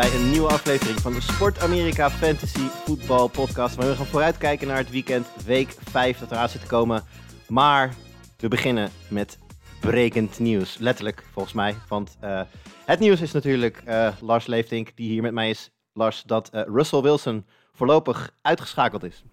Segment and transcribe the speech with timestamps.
[0.00, 3.74] bij een nieuwe aflevering van de Sport Amerika Fantasy Voetbal Podcast.
[3.74, 7.04] Waar we gaan vooruitkijken naar het weekend, week 5 dat eraan zit te komen.
[7.48, 7.94] Maar
[8.36, 9.38] we beginnen met
[9.80, 10.78] brekend nieuws.
[10.78, 11.74] Letterlijk, volgens mij.
[11.88, 12.40] Want eh,
[12.84, 15.70] het nieuws is natuurlijk eh, Lars Leeftink, die hier met mij is.
[15.92, 19.24] Lars, dat eh, Russell Wilson voorlopig uitgeschakeld is.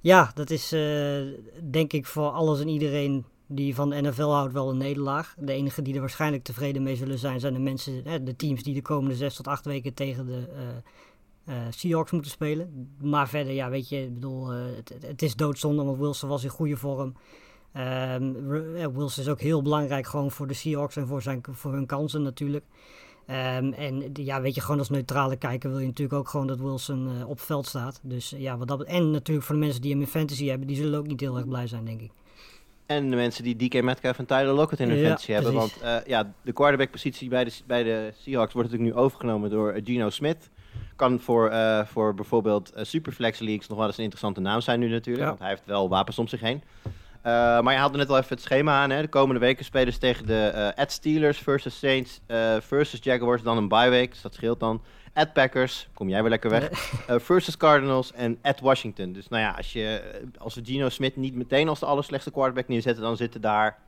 [0.00, 0.68] Ja, dat is
[1.70, 5.34] denk ik voor alles en iedereen die van de NFL houdt wel een nederlaag.
[5.38, 8.62] De enige die er waarschijnlijk tevreden mee zullen zijn, zijn de mensen, hè, de teams
[8.62, 12.90] die de komende zes tot acht weken tegen de eh, eh, Seahawks moeten spelen.
[13.00, 16.44] Maar verder, ja, weet je, ik bedoel, eh, het, het- is doodzonde, want Wilson was
[16.44, 17.14] in goede vorm.
[17.72, 18.34] Ehm,
[18.76, 21.86] eh, Wilson is ook heel belangrijk gewoon voor de Seahawks en voor, zijn, voor hun
[21.86, 22.64] kansen natuurlijk.
[23.26, 26.60] Ehm, en ja, weet je, gewoon als neutrale kijker wil je natuurlijk ook gewoon dat
[26.60, 28.00] Wilson op veld staat.
[28.02, 30.76] Dus ja, wat dat, en natuurlijk voor de mensen die hem in fantasy hebben, die
[30.76, 32.10] zullen ook niet heel erg blij zijn, denk ik.
[32.86, 35.52] En de mensen die DK Metcalf en Tyler Lockett in hun Ja, fantasy hebben.
[35.52, 39.72] Want eh, ja, de quarterback-positie bij de, bij de Seahawks wordt natuurlijk nu overgenomen door
[39.72, 40.50] eh, Geno Smith.
[40.96, 44.88] Kan voor, eh, voor bijvoorbeeld Superflex Leagues nog wel eens een interessante naam zijn nu
[44.88, 45.24] natuurlijk.
[45.24, 45.28] Ja.
[45.28, 46.62] Want hij heeft wel wapens om zich heen.
[47.26, 48.90] Eh, maar je haalde net al even het schema aan.
[48.90, 49.00] Hè.
[49.00, 53.42] De komende weken spelen ze tegen de eh at Steelers versus Saints eh, versus Jaguars.
[53.42, 54.82] Dan een bye week, dus dat scheelt dan.
[55.14, 56.70] At Packers, kom jij weer lekker weg.
[57.06, 59.12] Eh, versus Cardinals en at Washington.
[59.12, 62.30] Dus nou ja, als, je, eh, als we Geno Smith niet meteen als de allerslechtste
[62.30, 63.78] quarterback neerzetten, dan zitten daar,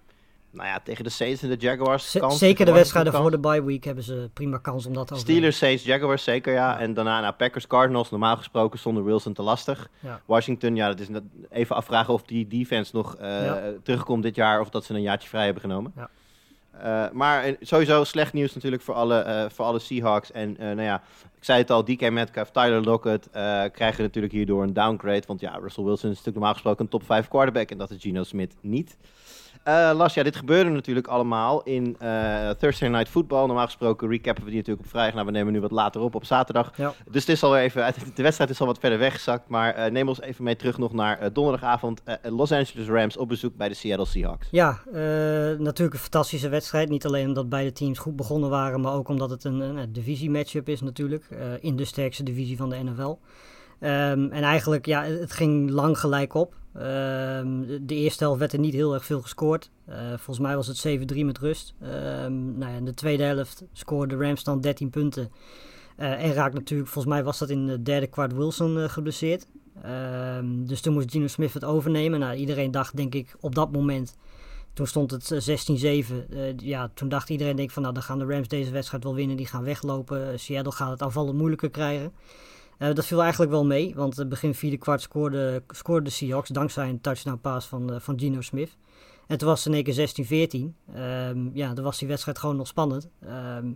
[0.59, 2.11] nou ja, tegen de Saints en de Jaguars.
[2.11, 5.06] Z- kans, zeker de wedstrijden voor de bye week hebben ze prima kans om dat
[5.06, 5.17] te.
[5.17, 6.78] Steelers, Saints, Jaguars, zeker ja.
[6.78, 9.88] En daarna nou, Packers, Cardinals, normaal gesproken zonder Wilson te lastig.
[10.00, 10.21] Ja.
[10.25, 13.60] Washington, ja, dat is net even afvragen of die defense nog eh, Ja.
[13.83, 15.93] terugkomt dit jaar of dat ze een jaartje vrij hebben genomen.
[15.97, 16.09] Ja.
[16.81, 20.33] Eh, maar eh, sowieso slecht nieuws natuurlijk voor alle, voor alle Seahawks.
[20.33, 21.03] En nou ja,
[21.37, 23.28] ik zei het al, DK Metcalf, Tyler Lockett
[23.72, 25.22] krijgen natuurlijk hierdoor een downgrade.
[25.27, 27.71] Want ja, Russell Wilson is natuurlijk normaal gesproken een top 5 quarterback.
[27.71, 28.97] En dat is Geno Smith niet.
[29.63, 33.47] Eh Las, ja, dit gebeurde natuurlijk allemaal in eh, Thursday Night Football.
[33.47, 35.15] Normaal gesproken recappen we die natuurlijk op vrijdag.
[35.15, 36.73] Nou, we nemen nu wat later op, op zaterdag.
[36.77, 36.95] Ja.
[37.11, 39.49] Dus het is even, de wedstrijd is al wat verder weggezakt.
[39.49, 42.03] Maar eh, neem ons even mee terug nog naar donderdagavond.
[42.23, 44.49] Los Angeles Rams op bezoek bij de Seattle Seahawks.
[44.51, 44.81] Ja,
[45.59, 46.89] natuurlijk een fantastische wedstrijd.
[46.89, 50.69] Niet alleen omdat beide teams goed begonnen waren, maar ook omdat het een, een divisie-matchup
[50.69, 51.29] is natuurlijk.
[51.61, 53.17] in de sterkste divisie van de NFL.
[53.81, 56.55] Ehm, en eigenlijk, ja, het ging lang gelijk op.
[56.75, 59.71] Ehm, de, eerste helft werd er niet heel erg veel gescoord.
[59.84, 61.75] Eh, volgens mij was het 7-3 met rust.
[61.81, 65.31] Ehm, nou ja, in de tweede helft scoorde de Rams dan 13 punten.
[65.97, 69.47] Eh, en raakt natuurlijk, volgens mij was dat in de derde kwart Wilson eh, geblesseerd.
[69.83, 72.21] Ehm, dus toen moest Geno Smith het overnemen.
[72.21, 74.17] Nou, iedereen dacht, denk ik, op dat moment
[74.78, 76.27] toen stond het eh, 16-7.
[76.31, 79.15] Eh, ja, toen dacht iedereen denk van nou, dan gaan de Rams deze wedstrijd wel
[79.15, 79.37] winnen.
[79.37, 80.41] Die gaan weglopen.
[80.41, 82.12] Seattle gaat het aanvallen moeilijker krijgen.
[82.78, 86.89] Eh, dat viel eigenlijk wel mee, want begin vierde kwart scoorde, scoorde de Seahawks dankzij
[86.89, 88.77] een touchdown pass van, eh, van Geno Smith.
[89.27, 90.77] En toen was het in één keer 16-14.
[90.94, 93.09] Ehm, ja, dan was die wedstrijd gewoon nog spannend.
[93.21, 93.72] Ehm,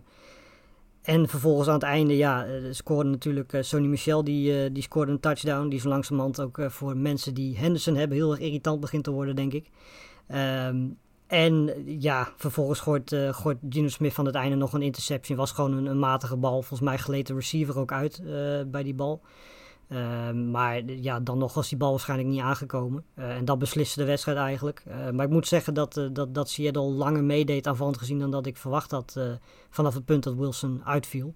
[1.01, 5.19] en vervolgens aan het einde, ja, eh, scoorde natuurlijk Sonny Michel, die, die scoorde een
[5.19, 5.69] touchdown.
[5.69, 9.35] Die zo langzamerhand ook voor mensen die Henderson hebben heel erg irritant begint te worden,
[9.35, 9.69] denk ik.
[10.27, 10.85] Ehm,
[11.33, 15.37] en ja, vervolgens gooit, gooit Geno Smith van het einde nog een interception.
[15.37, 16.61] Was gewoon een, een matige bal.
[16.61, 19.21] Volgens mij gleed de receiver ook uit eh, bij die bal.
[19.87, 23.05] Ehm, maar ja, dan nog was die bal waarschijnlijk niet aangekomen.
[23.13, 24.83] Eh, en dat besliste de wedstrijd eigenlijk.
[25.13, 28.57] Maar ik moet zeggen dat, dat, dat Seattle langer meedeed aanvallend gezien dan dat ik
[28.57, 29.19] verwacht had.
[29.69, 31.33] vanaf het punt dat Wilson uitviel.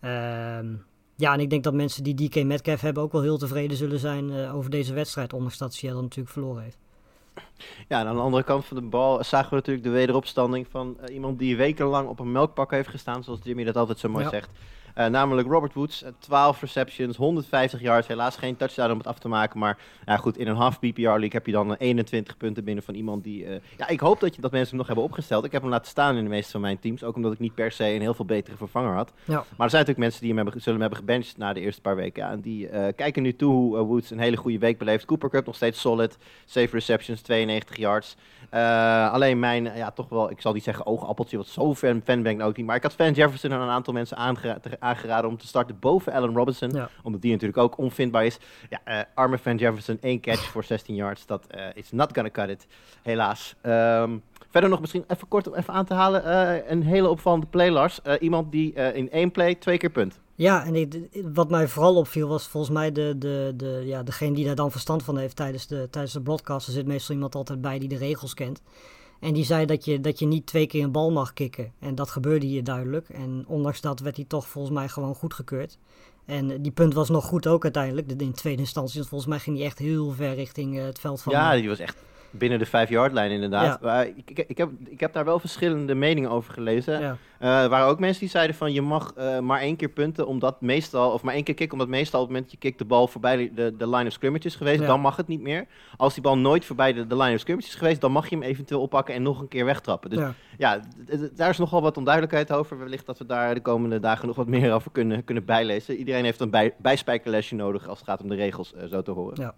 [0.00, 0.74] Ehm,
[1.16, 3.98] ja, en ik denk dat mensen die DK Metcalf hebben ook wel heel tevreden zullen
[3.98, 5.32] zijn over deze wedstrijd.
[5.32, 6.81] Ondanks dat Seattle natuurlijk verloren heeft.
[7.88, 10.96] Ja, en aan de andere kant van de bal zagen we natuurlijk de wederopstanding van
[11.00, 14.24] eh, iemand die wekenlang op een melkpak heeft gestaan, zoals Jimmy dat altijd zo mooi
[14.24, 14.30] Ja.
[14.30, 14.50] zegt.
[14.94, 19.18] Eh, namelijk Robert Woods, eh, 12 receptions, 150 yards, helaas geen touchdown om het af
[19.18, 22.36] te maken, maar ja, goed, in een half PPR league heb je dan eh, 21
[22.36, 23.44] punten binnen van iemand die...
[23.46, 25.44] eh, ja, ik hoop dat, je, dat mensen hem nog hebben opgesteld.
[25.44, 27.54] Ik heb hem laten staan in de meeste van mijn teams, ook omdat ik niet
[27.54, 29.12] per se een heel veel betere vervanger had.
[29.24, 29.34] Ja.
[29.34, 31.80] Maar er zijn natuurlijk mensen die hem hebben, zullen hem hebben gebenched na de eerste
[31.80, 32.22] paar weken.
[32.22, 35.04] Ja, en die eh, kijken nu toe hoe eh, Woods een hele goede week beleeft.
[35.04, 36.18] Cooper Cup nog steeds solid.
[36.44, 38.16] 7 receptions, 92 yards.
[38.52, 42.22] Eh, alleen mijn, ja toch wel, ik zal niet zeggen oogappeltje, wat zo fan, fan
[42.22, 42.66] ben ik nou ook niet.
[42.66, 44.16] Maar ik had Van Jefferson en een aantal mensen
[44.78, 46.70] aangeraden om te starten boven Allen Robinson.
[46.70, 46.88] Ja.
[47.02, 48.38] Omdat die natuurlijk ook onvindbaar is.
[48.70, 51.26] Ja, eh, arme Van Jefferson, één catch voor 16 yards.
[51.26, 52.66] Dat eh, is not gonna cut it,
[53.02, 53.54] helaas.
[53.60, 54.16] Ehm,
[54.50, 56.70] verder nog misschien even kort om even aan te halen.
[56.70, 58.00] een hele opvallende play, Lars.
[58.20, 60.20] Iemand die in één play twee keer punt.
[60.42, 64.34] Ja, en ik- wat mij vooral opviel was volgens mij de, de, de, ja, degene
[64.34, 66.66] die daar dan verstand van heeft tijdens de, tijdens de broadcast.
[66.66, 68.62] Er zit meestal iemand altijd bij die de regels kent.
[69.20, 71.72] En die zei dat je, dat je niet twee keer een bal mag kicken.
[71.78, 73.08] En dat gebeurde hier duidelijk.
[73.08, 75.78] En ondanks dat werd hij toch volgens mij gewoon goedgekeurd.
[76.24, 78.08] En die punt was nog goed ook uiteindelijk.
[78.18, 78.96] De- In tweede instantie.
[78.96, 81.32] Want volgens mij ging hij echt heel ver richting eh, het veld van...
[81.32, 81.96] ja, eh, die was echt
[82.32, 83.64] binnen de 5-yard lijn inderdaad.
[83.80, 83.86] Ja.
[83.86, 87.00] Maar ik, ik, ik, heb, ik heb daar wel verschillende meningen over gelezen.
[87.00, 87.16] ja.
[87.38, 90.26] Eh, er waren ook mensen die zeiden van je mag eh, maar één keer punten
[90.26, 92.78] omdat meestal, of maar één keer kicken omdat meestal op het moment dat je kikt
[92.78, 94.86] de bal voorbij de, de line of scrimmage is geweest, Ja.
[94.86, 95.66] dan mag het niet meer.
[95.96, 98.36] Als die bal nooit voorbij de, de line of scrimmage is geweest, dan mag je
[98.36, 100.10] hem eventueel oppakken en nog een keer wegtrappen.
[100.10, 100.20] Dus
[100.58, 100.80] ja,
[101.34, 102.78] daar is nogal wat onduidelijkheid over.
[102.78, 105.96] Wellicht dat we daar de komende dagen nog wat meer over kunnen, kunnen bijlezen.
[105.96, 109.10] Iedereen heeft een bij, bijspijkerlesje nodig als het gaat om de regels eh, zo te
[109.10, 109.40] horen.
[109.40, 109.54] Ja.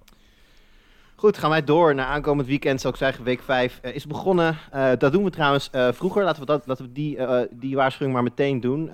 [1.24, 2.80] Goed, gaan wij door naar aankomend weekend.
[2.80, 4.58] Zou ik zeggen, week 5 is begonnen.
[4.70, 6.24] Eh, dat doen we trouwens eh, vroeger.
[6.24, 8.86] Laten we, dat, laten we die, eh, die waarschuwing maar meteen doen.
[8.86, 8.92] Eh,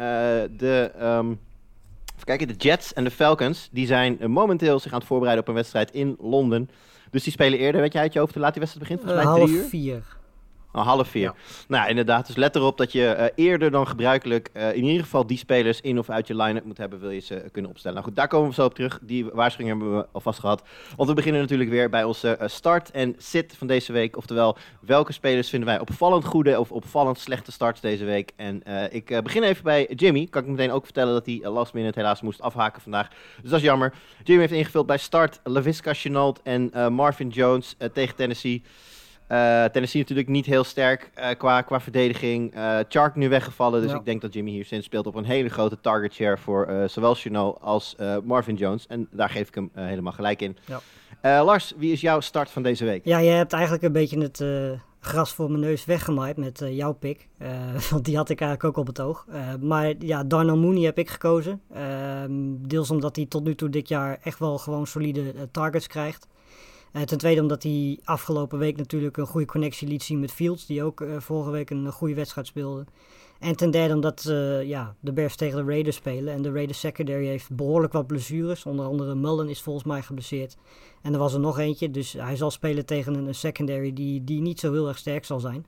[0.56, 0.91] de,
[2.21, 5.44] even kijken, de Jets en de Falcons die zijn eh, momenteel zich aan het voorbereiden
[5.44, 6.71] op een wedstrijd in Londen.
[7.11, 7.81] Dus die spelen eerder.
[7.81, 9.11] Weet je uit je hoofd laat die wedstrijd begint?
[9.11, 9.69] Eh, Volgens mij half drie uur?
[9.69, 10.19] vier.
[10.72, 11.22] Oh, half vier.
[11.22, 11.34] Ja.
[11.69, 12.26] Nou, inderdaad.
[12.26, 15.81] Dus let erop dat je eh, eerder dan gebruikelijk eh, in ieder geval die spelers
[15.81, 17.96] in of uit je line-up moet hebben, wil je ze eh, kunnen opstellen.
[17.96, 18.99] Nou goed, daar komen we zo op terug.
[19.02, 20.62] Die waarschuwing hebben we alvast gehad.
[20.96, 24.17] Want we beginnen natuurlijk weer bij onze start en sit van deze week.
[24.17, 28.32] Oftewel, welke spelers vinden wij opvallend goede of opvallend slechte starts deze week?
[28.37, 30.26] En ik begin even bij Jimmy.
[30.26, 33.08] Kan ik meteen ook vertellen dat hij last minute helaas moest afhaken vandaag.
[33.40, 33.93] Dus dat is jammer.
[34.25, 38.62] Jimmy heeft ingevuld bij start LaVisca Chenault en Marvin Jones tegen Tennessee.
[39.31, 42.55] Eh, Tennessee natuurlijk niet heel sterk eh, qua, qua verdediging.
[42.55, 43.97] Eh Chark nu weggevallen, dus Ja.
[43.97, 47.15] ik denk dat Jimmy hier zin speelt op een hele grote target share voor zowel
[47.15, 48.87] Chenault als Marvin Jones.
[48.87, 50.56] En daar geef ik hem helemaal gelijk in.
[51.23, 51.44] Ja.
[51.44, 53.05] Lars, wie is jouw start van deze week?
[53.05, 54.44] Ja, je hebt eigenlijk een beetje het
[55.00, 57.29] gras voor mijn neus weggemaaid met jouw pick.
[57.91, 59.26] Want die had ik eigenlijk ook op het oog.
[59.61, 61.61] Maar ja, Darnell Mooney heb ik gekozen.
[61.75, 66.26] Ehm, deels omdat hij tot nu toe dit jaar echt wel gewoon solide targets krijgt.
[66.92, 70.66] Eh, ten tweede omdat hij afgelopen week natuurlijk een goede connectie liet zien met Fields.
[70.66, 72.84] Die ook eh, vorige week een goede wedstrijd speelde.
[73.38, 76.34] En ten derde omdat eh, ja, de Bears tegen de Raiders spelen.
[76.34, 78.66] En de Raiders secondary heeft behoorlijk wat blessures.
[78.66, 80.56] Onder andere Mullen is volgens mij geblesseerd.
[81.02, 81.90] En er was er nog eentje.
[81.90, 85.40] Dus hij zal spelen tegen een, secondary die, die niet zo heel erg sterk zal
[85.40, 85.66] zijn.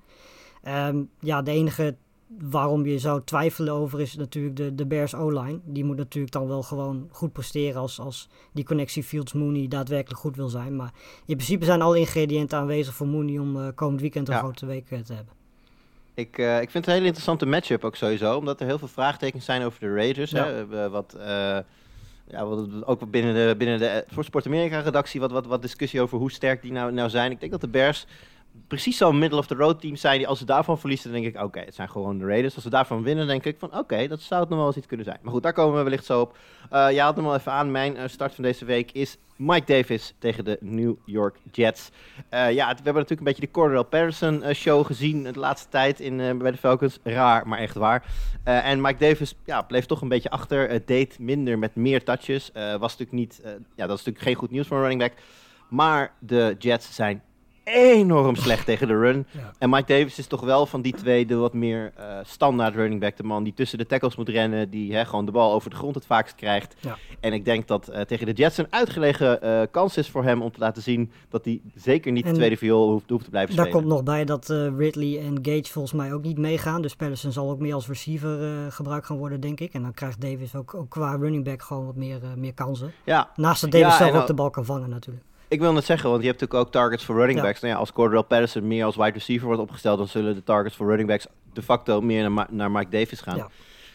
[0.62, 1.96] Ehm, ja, de enige
[2.38, 5.58] waarom je zou twijfelen over is natuurlijk de, de Bears O-line.
[5.64, 10.20] Die moet natuurlijk dan wel gewoon goed presteren als, als die connectie Fields Mooney daadwerkelijk
[10.20, 10.76] goed wil zijn.
[10.76, 10.92] Maar
[11.26, 14.40] in principe zijn alle ingrediënten aanwezig voor Mooney om eh, komend weekend een Ja.
[14.40, 15.34] grote week eh, te hebben.
[16.14, 18.88] Ik, eh, ik vind het een hele interessante matchup ook sowieso, omdat er heel veel
[18.88, 20.30] vraagtekens zijn over de Raiders.
[20.30, 20.46] Ja.
[20.46, 20.90] Hè?
[20.90, 21.16] Wat,
[22.26, 26.00] ja, wat, ook binnen de, binnen de voor Sport Amerika redactie wat, wat, wat discussie
[26.00, 27.30] over hoe sterk die nou, nou zijn.
[27.30, 28.06] Ik denk dat de Bears
[28.72, 31.34] precies zo'n middle of the road team zijn die als ze daarvan verliezen, dan denk
[31.34, 32.54] ik oké, het zijn gewoon de Raiders.
[32.54, 34.86] Als ze daarvan winnen, denk ik van oké, dat zou het nog wel eens iets
[34.86, 35.18] kunnen zijn.
[35.22, 36.36] Maar goed, daar komen we wellicht zo op.
[36.70, 37.70] Eh je haalt hem al even aan.
[37.70, 41.90] Mijn eh, start van deze week is Mike Davis tegen de New York Jets.
[42.28, 46.00] Eh, ja, we hebben natuurlijk een beetje de Cordell Patterson show gezien de laatste tijd
[46.00, 46.98] in, bij de Falcons.
[47.02, 48.04] Raar, maar echt waar.
[48.44, 50.86] En Mike Davis ja, bleef toch een beetje achter.
[50.86, 52.50] Deed minder met meer touches.
[52.54, 55.18] Was natuurlijk niet, ja, dat is natuurlijk geen goed nieuws voor een running back.
[55.68, 57.22] Maar de Jets zijn
[57.64, 59.26] enorm slecht tegen de run.
[59.30, 59.52] Ja.
[59.58, 63.00] En Mike Davis is toch wel van die twee de wat meer eh, standaard running
[63.00, 63.16] back.
[63.16, 64.70] De man die tussen de tackles moet rennen.
[64.70, 66.74] Die hè, gewoon de bal over de grond het vaakst krijgt.
[66.80, 66.96] Ja.
[67.20, 70.42] En ik denk dat eh, tegen de Jets een uitgelegen eh, kans is voor hem
[70.42, 73.56] om te laten zien dat hij zeker niet de tweede viool hoeft, hoeft te blijven
[73.56, 73.82] Daar spelen.
[73.82, 76.82] komt nog bij dat Ridley en Gage volgens mij ook niet meegaan.
[76.82, 79.72] Dus Patterson zal ook meer als receiver gebruikt gaan worden, denk ik.
[79.72, 82.92] En dan krijgt Davis ook, ook qua running back gewoon wat meer, meer kansen.
[83.04, 85.24] Ja, Naast dat Davis zelf ook de bal kan vangen natuurlijk.
[85.52, 87.44] Ik wil net zeggen, want je hebt natuurlijk ook targets voor running Ja.
[87.44, 87.60] backs.
[87.60, 90.76] Nou ja, als Cordell Patterson meer als wide receiver wordt opgesteld, dan zullen de targets
[90.76, 93.36] voor running backs de facto meer naar, naar Mike Davis gaan.
[93.36, 93.48] Ja.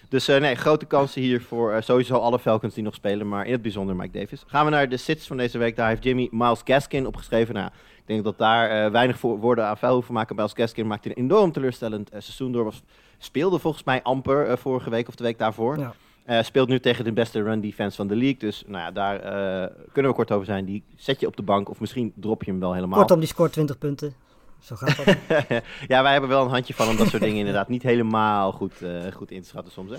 [0.10, 3.46] Dus eh, nee, grote kansen hier voor eh, sowieso alle Falcons die nog spelen, maar
[3.46, 4.44] in het bijzonder Mike Davis.
[4.48, 5.76] Gaan we naar de sits van deze week.
[5.76, 7.54] Daar heeft Jimmy Miles Gaskin opgeschreven.
[7.54, 10.36] Nou, ik denk dat daar eh, weinig voor, woorden aan vuil hoeven maken.
[10.36, 12.64] Miles Gaskin maakte een enorm teleurstellend seizoen door.
[12.64, 12.84] Was,
[13.18, 15.78] speelde volgens mij amper vorige week of de week daarvoor.
[15.78, 15.94] Ja.
[16.27, 18.38] Eh, speelt nu tegen de beste run defense van de league.
[18.39, 20.65] Dus nou ja, daar eh, kunnen we kort over zijn.
[20.65, 23.00] Die zet je op de bank of misschien drop je hem wel helemaal.
[23.00, 24.13] Kortom, die scoort 20 punten.
[24.60, 25.15] Zo gaat dat.
[25.88, 28.81] ja, wij hebben wel een handje van om dat soort dingen inderdaad niet helemaal goed,
[28.81, 29.91] eh, goed in te schatten soms.
[29.91, 29.98] Hè?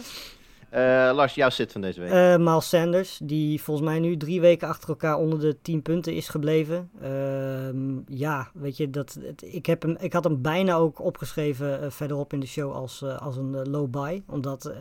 [0.71, 2.11] Eh, Lars, jouw zit van deze week.
[2.11, 6.15] Uh, Miles Sanders, die volgens mij nu drie weken achter elkaar onder de 10 punten
[6.15, 6.91] is gebleven.
[7.03, 11.91] Uh, ja, weet je, dat, ik, heb hem, ik had hem bijna ook opgeschreven uh,
[11.91, 14.23] verderop in de show als, als een low buy.
[14.27, 14.73] Omdat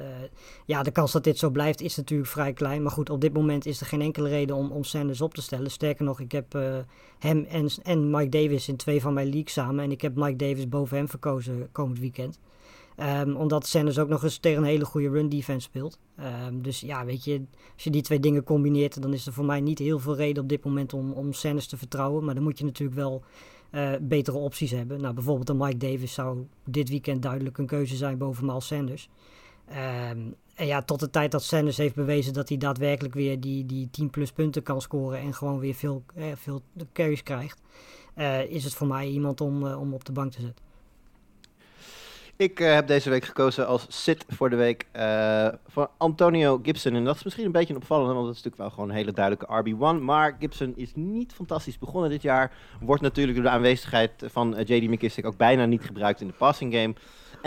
[0.65, 2.82] ja, de kans dat dit zo blijft is natuurlijk vrij klein.
[2.82, 5.41] Maar goed, op dit moment is er geen enkele reden om, om Sanders op te
[5.41, 5.72] stellen.
[5.72, 6.53] Sterker nog, ik heb
[7.20, 9.84] hem en, en Mike Davis in twee van mijn leagues samen.
[9.84, 12.39] En ik heb Mike Davis boven hem verkozen komend weekend.
[13.00, 16.00] Um, omdat Sanders ook nog eens tegen een hele goede run defense speelt.
[16.48, 17.42] Um, dus ja, weet je,
[17.74, 20.44] als je die twee dingen combineert, dan is er voor mij niet heel veel reden
[20.44, 22.25] op dit moment om, om Sanders te vertrouwen.
[22.25, 23.24] Maar dan moet je natuurlijk wel
[23.72, 25.01] uh, betere opties hebben.
[25.01, 29.10] Nou, bijvoorbeeld een Mike Davis zou dit weekend duidelijk een keuze zijn boven Miles Sanders.
[29.70, 33.66] Um, en ja, tot de tijd dat Sanders heeft bewezen dat hij daadwerkelijk weer die,
[33.66, 36.62] die 10 plus punten kan scoren en gewoon weer veel, eh, veel
[36.94, 37.62] carries krijgt,
[38.16, 40.67] uh, is het voor mij iemand om, uh, om op de bank te zetten.
[42.38, 46.96] Ik uh, heb deze week gekozen als sit voor de week uh, voor Antonio Gibson.
[46.96, 48.96] En dat is misschien een beetje een opvallende, want het is natuurlijk wel gewoon een
[48.96, 50.03] hele duidelijke RB1.
[50.03, 52.51] Maar Gibson is niet fantastisch begonnen dit jaar.
[52.82, 54.89] Wordt natuurlijk door de aanwezigheid van uh, J.D.
[54.89, 56.94] McKissick ook bijna niet gebruikt in de passing game.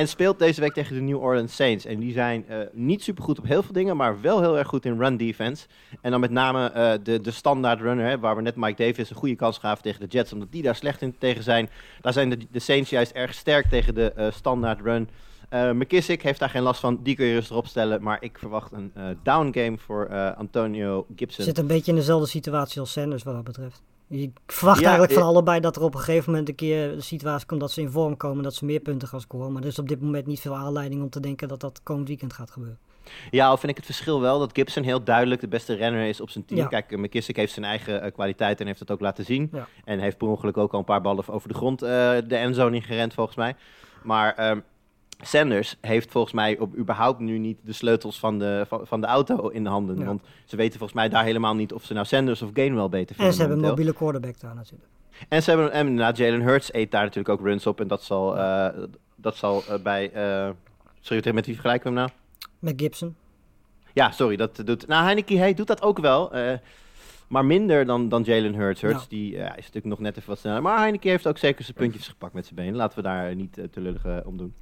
[0.01, 1.85] En speelt deze week tegen de New Orleans Saints.
[1.85, 4.69] En die zijn uh, niet super goed op heel veel dingen, maar wel heel erg
[4.69, 5.67] goed in run defense.
[6.01, 9.11] En dan met name uh, de, de standaard runner, hè, waar we net Mike Davis
[9.11, 11.71] een goede kans gaven tegen de Jets, omdat die daar slecht in tegen zijn.
[12.01, 15.09] Daar zijn de, de Saints juist erg sterk tegen de uh, standaard run.
[15.51, 18.03] McKissick heeft daar geen last van, die kun je rustig opstellen.
[18.03, 18.93] Maar ik verwacht een
[19.23, 21.45] down game voor Antonio Gibson.
[21.45, 23.83] Zit een beetje in dezelfde situatie als Sanders wat dat betreft.
[24.11, 27.01] Ik verwacht ja, eigenlijk van allebei dat er op een gegeven moment een keer de
[27.01, 29.53] situatie komt dat ze in vorm komen, dat ze meer punten gaan scoren.
[29.53, 32.09] Maar er is op dit moment niet veel aanleiding om te denken dat dat komend
[32.09, 32.79] weekend gaat gebeuren.
[33.31, 36.21] Ja, al vind ik het verschil wel dat Gibson heel duidelijk de beste renner is
[36.21, 36.61] op zijn team.
[36.61, 36.67] Ja.
[36.67, 39.49] Kijk, McKissick heeft zijn eigen uh, kwaliteit en heeft dat ook laten zien.
[39.53, 39.69] Ja.
[39.85, 41.89] En heeft per ongeluk ook al een paar ballen over de grond uh,
[42.27, 43.57] de endzone ingerend volgens mij.
[44.03, 44.63] Maar um,
[45.23, 49.07] Sanders heeft volgens mij op überhaupt nu niet de sleutels van de, van, van de
[49.07, 49.99] auto in de handen.
[49.99, 50.05] Ja.
[50.05, 53.15] Want ze weten volgens mij daar helemaal niet of ze nou Sanders of Gainwell beter
[53.15, 53.27] vinden.
[53.27, 54.89] En ze hebben een mobiele quarterback daar natuurlijk.
[55.29, 57.81] En ze hebben en inderdaad, Jalen Hurts eet daar natuurlijk ook runs op.
[57.81, 58.69] En dat zal, uh,
[59.17, 60.11] dat zal uh, bij...
[60.15, 60.51] Uh,
[61.01, 62.19] sorry, met wie vergelijken we hem nou?
[62.59, 63.17] Met Gibson.
[63.93, 64.87] Ja, sorry, dat doet...
[64.87, 66.33] Nou, Heineken hey, doet dat ook wel.
[67.29, 68.81] maar minder dan, dan Jalen Hurts.
[68.81, 70.63] Hurts die, is natuurlijk nog net even wat sneller.
[70.63, 72.77] Maar Heineken heeft ook zeker zijn puntjes gepakt met zijn benen.
[72.77, 74.55] Laten we daar niet te lullig om doen.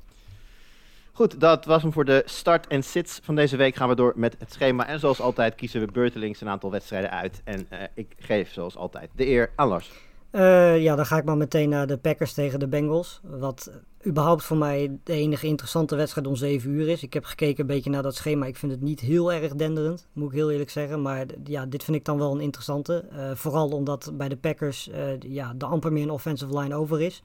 [1.19, 3.75] Goed, dat was hem voor de start en sits van deze week.
[3.75, 4.87] Gaan we door met het schema.
[4.87, 7.41] En zoals altijd kiezen we beurtelings een aantal wedstrijden uit.
[7.45, 9.91] En uh, ik geef zoals altijd de eer aan Lars.
[10.33, 13.21] Uh, ja, dan ga ik maar meteen naar de Packers tegen de Bengals.
[13.23, 13.71] Wat
[14.07, 17.03] überhaupt voor mij de enige interessante wedstrijd om 7 uur is.
[17.03, 18.47] Ik heb gekeken een beetje naar dat schema.
[18.47, 21.03] Ik vind het niet heel erg denderend, moet ik heel eerlijk zeggen.
[21.03, 23.05] Maar ja, dit vind ik dan wel een interessante.
[23.13, 27.23] Uh, vooral omdat bij de Packers ja, de amper meer een offensive line over is.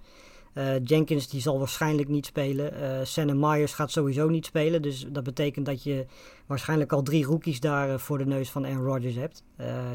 [0.53, 2.73] Uh, Jenkins die zal waarschijnlijk niet spelen.
[2.73, 4.81] Uh, Sam Myers gaat sowieso niet spelen.
[4.81, 6.05] Dus dat betekent dat je
[6.45, 9.43] waarschijnlijk al drie rookies daar uh, voor de neus van Aaron Rodgers hebt.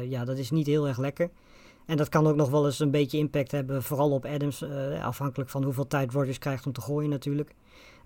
[0.09, 1.29] ja, dat is niet heel erg lekker.
[1.85, 4.63] En dat kan ook nog wel eens een beetje impact hebben, vooral op Adams.
[5.01, 7.55] afhankelijk van hoeveel tijd Rodgers krijgt om te gooien natuurlijk.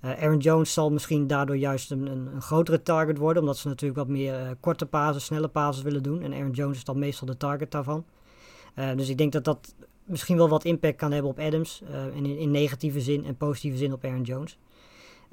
[0.02, 3.42] Aaron Jones zal misschien daardoor juist een, een, grotere target worden.
[3.42, 6.22] Omdat ze natuurlijk wat meer korte pases, snelle pases willen doen.
[6.22, 8.06] En Aaron Jones is dan meestal de target daarvan.
[8.96, 11.82] dus ik denk dat dat misschien wel wat impact kan hebben op Adams.
[11.90, 14.58] Uh, in, in, negatieve zin en positieve zin op Aaron Jones.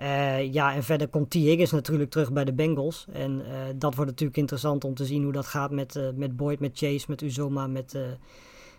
[0.01, 1.35] Uh, ja, en verder komt T.
[1.35, 3.07] Higgins natuurlijk terug bij de Bengals.
[3.13, 3.47] En uh,
[3.77, 7.05] dat wordt natuurlijk interessant om te zien hoe dat gaat met, met Boyd, met Chase,
[7.09, 7.99] met Uzoma, met,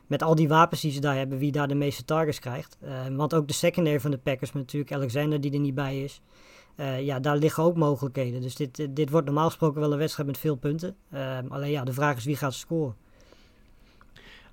[0.08, 2.78] met al die wapens die ze daar hebben, wie daar de meeste targets krijgt.
[3.12, 6.22] want ook de secondary van de Packers, met natuurlijk Alexander die er niet bij is.
[7.00, 8.42] ja, daar liggen ook mogelijkheden.
[8.42, 10.96] Dus dit, dit wordt normaal gesproken wel een wedstrijd met veel punten.
[11.50, 12.96] alleen ja, de vraag is wie gaat scoren.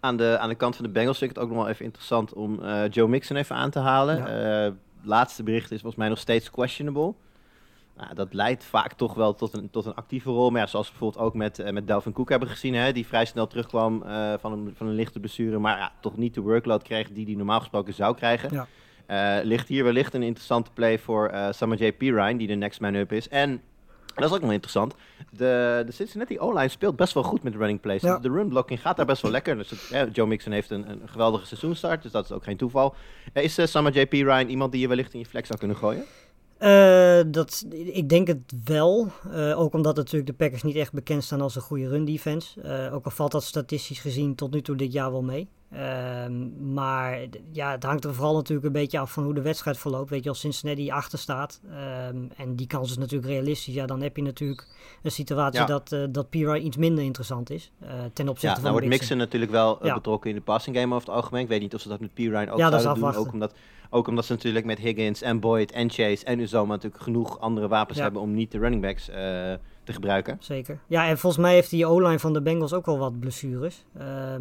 [0.00, 1.84] Aan de, aan de kant van de Bengals vind ik het ook nog wel even
[1.84, 4.16] interessant om uh, Joe Mixon even aan te halen.
[4.16, 4.66] Ja.
[4.66, 7.14] Uh, laatste bericht is volgens mij nog steeds questionable.
[7.96, 10.50] Nou, dat leidt vaak toch wel tot een, tot een actieve rol.
[10.50, 13.06] Maar ja, zoals we bijvoorbeeld ook met, uh, met Delvin Cook hebben gezien, hè, die
[13.06, 14.02] vrij snel terugkwam
[14.40, 15.58] van, een, van een lichte blessure.
[15.58, 18.66] Maar ja, toch niet de workload kreeg die hij normaal gesproken zou krijgen.
[19.06, 19.40] Ja.
[19.42, 21.94] ligt hier wellicht een interessante play voor Summer J.
[21.98, 23.28] Ryan, die de next man up is.
[23.28, 23.62] En
[24.20, 24.94] dat is ook nog interessant.
[25.30, 28.02] De, de Cincinnati O-line speelt best wel goed met running plays.
[28.02, 28.18] Ja.
[28.18, 29.56] De run blocking gaat daar best wel lekker.
[29.56, 32.56] Dus het, ja, Joe Mixon heeft een, een geweldige seizoenstart, dus dat is ook geen
[32.56, 32.94] toeval.
[33.32, 36.04] Is uh, Summer JP Ryan iemand die je wellicht in je flex zou kunnen gooien?
[36.60, 39.12] Uh, dat, ik denk het wel.
[39.26, 42.60] Uh, ook omdat natuurlijk de Packers niet echt bekend staan als een goede run defense.
[42.64, 45.48] Uh, ook al valt dat statistisch gezien tot nu toe dit jaar wel mee.
[45.72, 47.18] Um, maar
[47.52, 50.10] ja, het hangt er vooral natuurlijk een beetje af van hoe de wedstrijd verloopt.
[50.10, 54.00] Weet je, als Cincinnati achter staat um, en die kans is natuurlijk realistisch, ja, dan
[54.02, 54.66] heb je natuurlijk
[55.02, 55.66] een situatie ja.
[55.66, 58.88] dat, uh, dat Pira iets minder interessant is uh, ten opzichte ja, van nou wordt.
[58.88, 59.94] Mixon natuurlijk wel uh, ja.
[59.94, 61.42] betrokken in de passing game over het algemeen.
[61.42, 63.14] Ik weet niet of ze dat met Pirine ook ja, zouden doen.
[63.14, 63.54] Ook omdat,
[63.90, 67.68] ook omdat ze natuurlijk met Higgins en Boyd en Chase en Uzoma natuurlijk genoeg andere
[67.68, 69.10] wapens hebben om niet de running backs
[69.88, 70.36] te gebruiken.
[70.40, 70.78] Zeker.
[70.86, 73.84] Ja, en volgens mij heeft die O-line van de Bengals ook wel wat blessures.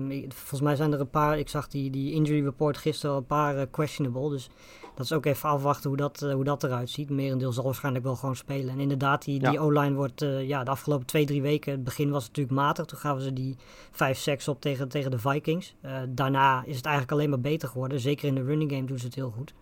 [0.10, 3.18] Ik- volgens mij zijn er een paar, ik zag die, die injury report gisteren al
[3.22, 4.30] een paar eh, questionable.
[4.30, 4.50] Dus
[4.96, 7.10] dat is ook even afwachten hoe dat, eh, hoe dat eruit ziet.
[7.10, 8.70] Merendeel zal waarschijnlijk wel gewoon spelen.
[8.74, 9.60] En inderdaad, die, die.
[9.60, 12.86] O-line wordt eh, ja, de afgelopen twee, drie weken, het begin was het natuurlijk matig.
[12.86, 13.56] Toen gaven ze die
[13.92, 15.76] 5-6 op tegen, tegen de Vikings.
[16.10, 18.00] Daarna is het eigenlijk alleen maar beter geworden.
[18.00, 19.54] Zeker in de running game doen ze het heel goed.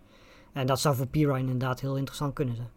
[0.53, 2.69] En dat zou voor Pirine inderdaad heel interessant kunnen zijn.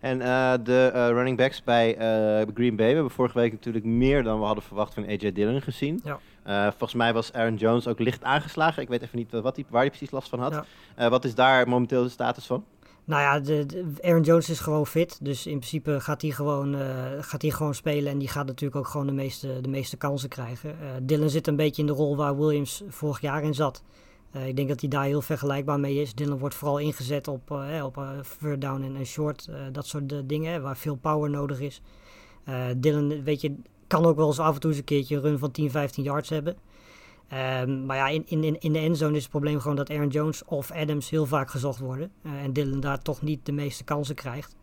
[0.00, 2.88] En eh, de eh, running backs bij eh, Green Bay.
[2.88, 6.00] We hebben vorige week natuurlijk meer dan we hadden verwacht van AJ Dillon gezien.
[6.04, 6.18] Ja.
[6.68, 8.82] Volgens mij was Aaron Jones ook licht aangeslagen.
[8.82, 10.64] Ik weet even niet wat hij, waar hij precies last van had.
[10.96, 11.08] Ja.
[11.08, 12.64] Wat is daar momenteel de status van?
[13.04, 15.18] Nou ja, de, de- Aaron Jones is gewoon fit.
[15.22, 16.76] Dus in principe gaat hij gewoon,
[17.20, 18.12] gaat hij gewoon spelen.
[18.12, 20.70] En die gaat natuurlijk ook gewoon de meeste, de meeste kansen krijgen.
[20.70, 23.82] Eh Dylan zit een beetje in de rol waar Williams vorig jaar in zat.
[24.30, 26.14] Eh, ik denk dat hij daar heel vergelijkbaar mee is.
[26.14, 29.48] Dylan wordt vooral ingezet op, eh, op eh, third down en, short.
[29.72, 31.80] dat soort dingen waar veel power nodig is.
[32.76, 33.54] Dylan, weet je,
[33.86, 36.04] kan ook wel eens af en toe eens een keertje een run van 10, 15
[36.04, 36.56] yards hebben.
[37.28, 40.44] Ehm, maar ja, in, in, in de endzone is het probleem gewoon dat Aaron Jones
[40.44, 42.10] of Adams heel vaak gezocht worden.
[42.22, 44.56] En Dylan daar toch niet de meeste kansen krijgt.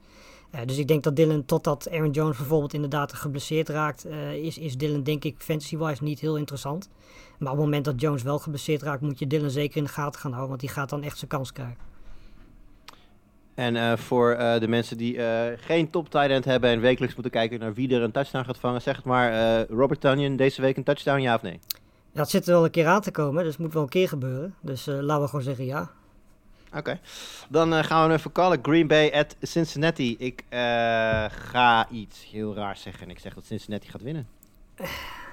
[0.65, 4.05] Dus ik denk dat Dylan, totdat Aaron Jones bijvoorbeeld inderdaad geblesseerd raakt,
[4.41, 6.89] is, is Dylan denk ik fantasy-wise niet heel interessant.
[7.37, 9.89] Maar op het moment dat Jones wel geblesseerd raakt, moet je Dylan zeker in de
[9.89, 11.93] gaten gaan houden, want die gaat dan echt zijn kans krijgen.
[13.55, 17.13] En eh, voor eh, de mensen die eh, geen top tight end hebben en wekelijks
[17.13, 19.61] moeten kijken naar wie er een touchdown gaat vangen, zeg het maar.
[19.69, 21.59] Robert Tunyon deze week een touchdown, ja of nee?
[22.11, 23.89] Ja, het zit er wel een keer aan te komen, dus het moet wel een
[23.89, 24.55] keer gebeuren.
[24.61, 25.89] Dus laten we gewoon zeggen ja.
[26.73, 26.99] Oké.
[27.49, 28.59] Dan gaan we even callen.
[28.61, 30.15] Green Bay at Cincinnati.
[30.17, 30.43] Ik
[31.29, 34.27] ga iets heel raars zeggen en ik zeg dat Cincinnati gaat winnen.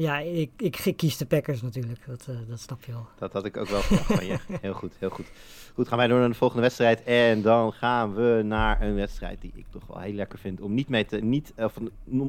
[0.00, 3.06] Ja, ik, ik, ik kies de Packers natuurlijk, dat, eh, dat snap je wel.
[3.18, 4.38] Dat had ik ook wel verwacht van je.
[4.60, 5.26] Heel goed, heel goed.
[5.74, 7.02] Goed, gaan wij door naar de volgende wedstrijd.
[7.02, 10.74] En dan gaan we naar een wedstrijd die ik toch wel heel lekker vind om
[10.74, 11.74] niet mee te, niet, of,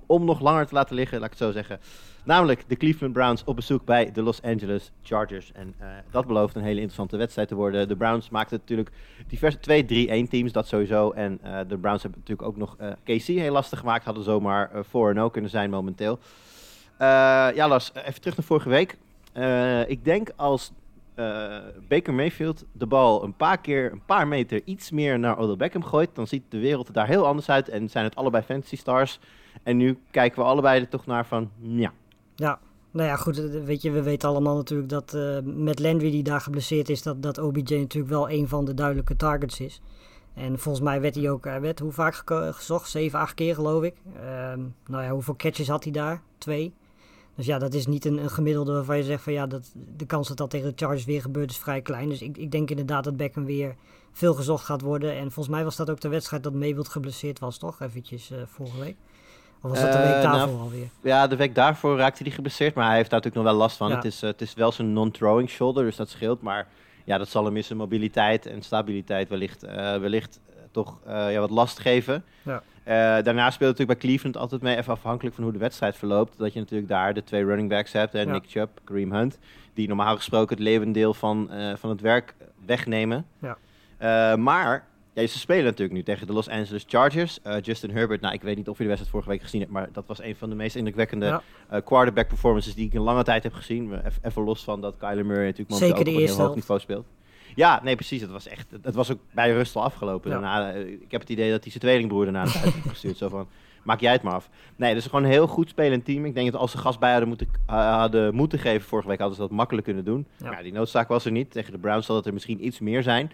[0.06, 1.80] om nog langer te laten liggen, laat ik het zo zeggen.
[2.24, 5.52] Namelijk de Cleveland Browns op bezoek bij de Los Angeles Chargers.
[5.52, 7.88] En eh, dat belooft een hele interessante wedstrijd te worden.
[7.88, 8.92] De Browns maakten natuurlijk
[9.28, 9.58] diverse
[10.26, 11.12] 2-3-1 teams, dat sowieso.
[11.12, 14.06] En eh, de Browns hebben natuurlijk ook nog eh KC heel lastig gemaakt.
[14.06, 16.20] Hadden zomaar eh 4-0 kunnen zijn momenteel.
[17.02, 17.08] Eh,
[17.56, 18.98] ja, Lars, even terug naar vorige week.
[19.34, 20.72] Eh, ik denk als
[21.16, 25.56] eh, Baker Mayfield de bal een paar keer, een paar meter iets meer naar Odell
[25.56, 28.44] Beckham gooit, dan ziet de wereld er daar heel anders uit en zijn het allebei
[28.44, 29.20] fantasy stars.
[29.64, 31.94] En nu kijken we allebei er toch naar van, ja,
[32.36, 32.60] Ja,
[32.92, 36.24] nou ja, goed, eh, weet je, we weten allemaal natuurlijk dat eh, met Landry die
[36.24, 39.82] daar geblesseerd is, dat, dat OBJ natuurlijk wel een van de duidelijke targets is.
[40.34, 42.24] En volgens mij werd hij ook, hij werd hoe vaak
[42.56, 42.90] gezocht?
[42.90, 43.96] Zeven, acht keer geloof ik.
[44.16, 46.22] Ehm, nou ja, hoeveel catches had hij daar?
[46.38, 46.74] Twee.
[47.36, 50.06] Dus ja, dat is niet een, een gemiddelde waarvan je zegt van ja, dat, de
[50.06, 52.10] kans dat dat tegen de Chargers weer gebeurt is vrij klein.
[52.10, 53.76] Dus ik, ik denk inderdaad dat Beckham weer
[54.12, 55.16] veel gezocht gaat worden.
[55.16, 57.82] En volgens mij was dat ook de wedstrijd dat Mayfield geblesseerd was, toch?
[57.82, 58.96] Eventjes eh, vorige week.
[59.62, 60.90] Of was dat de Eh, week daarvoor nou, alweer?
[61.02, 63.78] Ja, de week daarvoor raakte hij geblesseerd, maar hij heeft daar natuurlijk nog wel last
[63.78, 63.90] van.
[63.90, 63.96] Ja.
[63.96, 66.42] Het, is, eh, het is wel zijn non-throwing shoulder, dus dat scheelt.
[66.42, 66.68] Maar
[67.06, 71.32] ja, dat zal hem in zijn mobiliteit en stabiliteit wellicht, eh, wellicht eh, toch eh,
[71.32, 72.24] ja, wat last geven.
[72.42, 72.64] Ja.
[72.84, 76.38] Eh, daarna speelt natuurlijk bij Cleveland altijd mee, even afhankelijk van hoe de wedstrijd verloopt.
[76.38, 78.32] Dat je natuurlijk daar de twee running backs hebt, en Ja.
[78.32, 79.40] Nick Chubb, Kareem Hunt.
[79.74, 83.26] Die normaal gesproken het levendeel van, eh, van het werk wegnemen.
[83.40, 83.58] Ja.
[83.98, 87.40] Eh, maar ja, ze spelen natuurlijk nu tegen de Los Angeles Chargers.
[87.62, 89.90] Justin Herbert, nou ik weet niet of je de wedstrijd vorige week gezien hebt, maar
[89.92, 91.42] dat was een van de meest indrukwekkende
[91.72, 91.80] Ja.
[91.80, 93.94] quarterback performances die ik in lange tijd heb gezien.
[94.04, 97.06] Eff- Even los van dat Kyler Murray natuurlijk momenteel op een heel hoog niveau speelt.
[97.56, 98.22] Ja, nee precies.
[98.22, 98.68] Het was echt.
[98.82, 100.32] Het was ook bij rust al afgelopen.
[100.32, 100.40] Ja.
[100.40, 103.18] Daarna, eh, ik heb het idee dat hij zijn tweelingbroer daarna naar heeft gestuurd.
[103.18, 103.48] Zo van,
[103.84, 104.50] maak jij het maar af.
[104.76, 106.26] Nee, dus gewoon een heel goed spelend team.
[106.26, 109.20] Ik denk dat als ze gas bij hadden moeten, eh, hadden moeten geven vorige week,
[109.20, 110.28] hadden ze dat makkelijk kunnen doen.
[110.38, 110.46] Ja.
[110.46, 111.52] Maar ja, die noodzaak was er niet.
[111.52, 113.32] Tegen de Browns zal het er misschien iets meer zijn.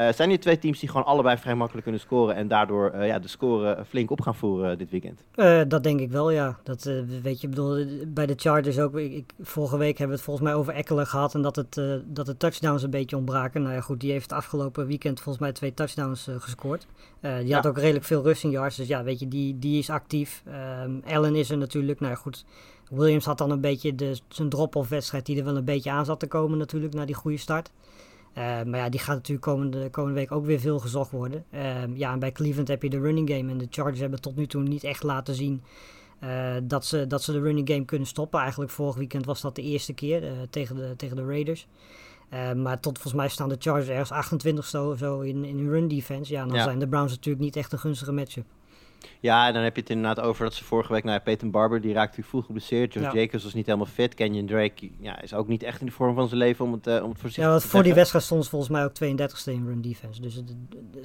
[0.00, 3.06] Eh, zijn hier twee teams die gewoon allebei vrij makkelijk kunnen scoren en daardoor eh,
[3.06, 5.24] ja, de score flink op gaan voeren eh, dit weekend?
[5.34, 6.58] Eh, dat denk ik wel, ja.
[6.62, 8.96] Dat, eh, weet je, bedoel, eh, bij de Chargers ook.
[8.98, 11.76] Ik, ik- vorige week hebben we het volgens mij over Eckler gehad en dat, het,
[11.76, 13.62] eh, dat de touchdowns een beetje ontbraken.
[13.62, 16.86] Nou ja, goed, die heeft het afgelopen weekend volgens mij twee touchdowns eh, gescoord.
[17.20, 19.90] Eh, die had ook redelijk veel rushing yards, dus ja, weet je, die, die is
[19.90, 20.42] actief.
[20.46, 22.44] Ehm, Allen is er natuurlijk, nou ja, goed.
[22.90, 26.04] Williams had dan een beetje de, zijn drop-off wedstrijd die er wel een beetje aan
[26.04, 27.70] zat te komen natuurlijk, na die goede start.
[28.32, 31.44] Eh, maar ja, die gaat natuurlijk komende, komende week ook weer veel gezocht worden.
[31.50, 33.50] Ehm, ja, en bij Cleveland heb je de running game.
[33.50, 35.62] En de Chargers hebben tot nu toe niet echt laten zien
[36.18, 38.40] eh, dat, ze, dat ze de running game kunnen stoppen.
[38.40, 41.66] Eigenlijk vorig weekend was dat de eerste keer eh, tegen, de, tegen de Raiders.
[42.28, 45.70] Eh, maar tot volgens mij staan de Chargers ergens 28 zo, zo in, in hun
[45.70, 46.32] run defense.
[46.32, 46.62] Ja, dan Ja.
[46.62, 48.46] zijn de Browns natuurlijk niet echt een gunstige matchup.
[49.20, 51.02] Ja, en dan heb je het inderdaad over dat ze vorige week...
[51.04, 52.92] Nou ja, Peyton Barber, die raakte natuurlijk vroeg geblesseerd.
[52.94, 53.12] Ja.
[53.12, 54.14] Jacobs was niet helemaal fit.
[54.14, 56.86] Kenyon Drake ja, is ook niet echt in de vorm van zijn leven om het,
[56.86, 59.52] eh, om het voorzichtig Ja, want voor die wedstrijd stond ze volgens mij ook 32e
[59.52, 60.20] in run defense.
[60.20, 60.54] Dus het-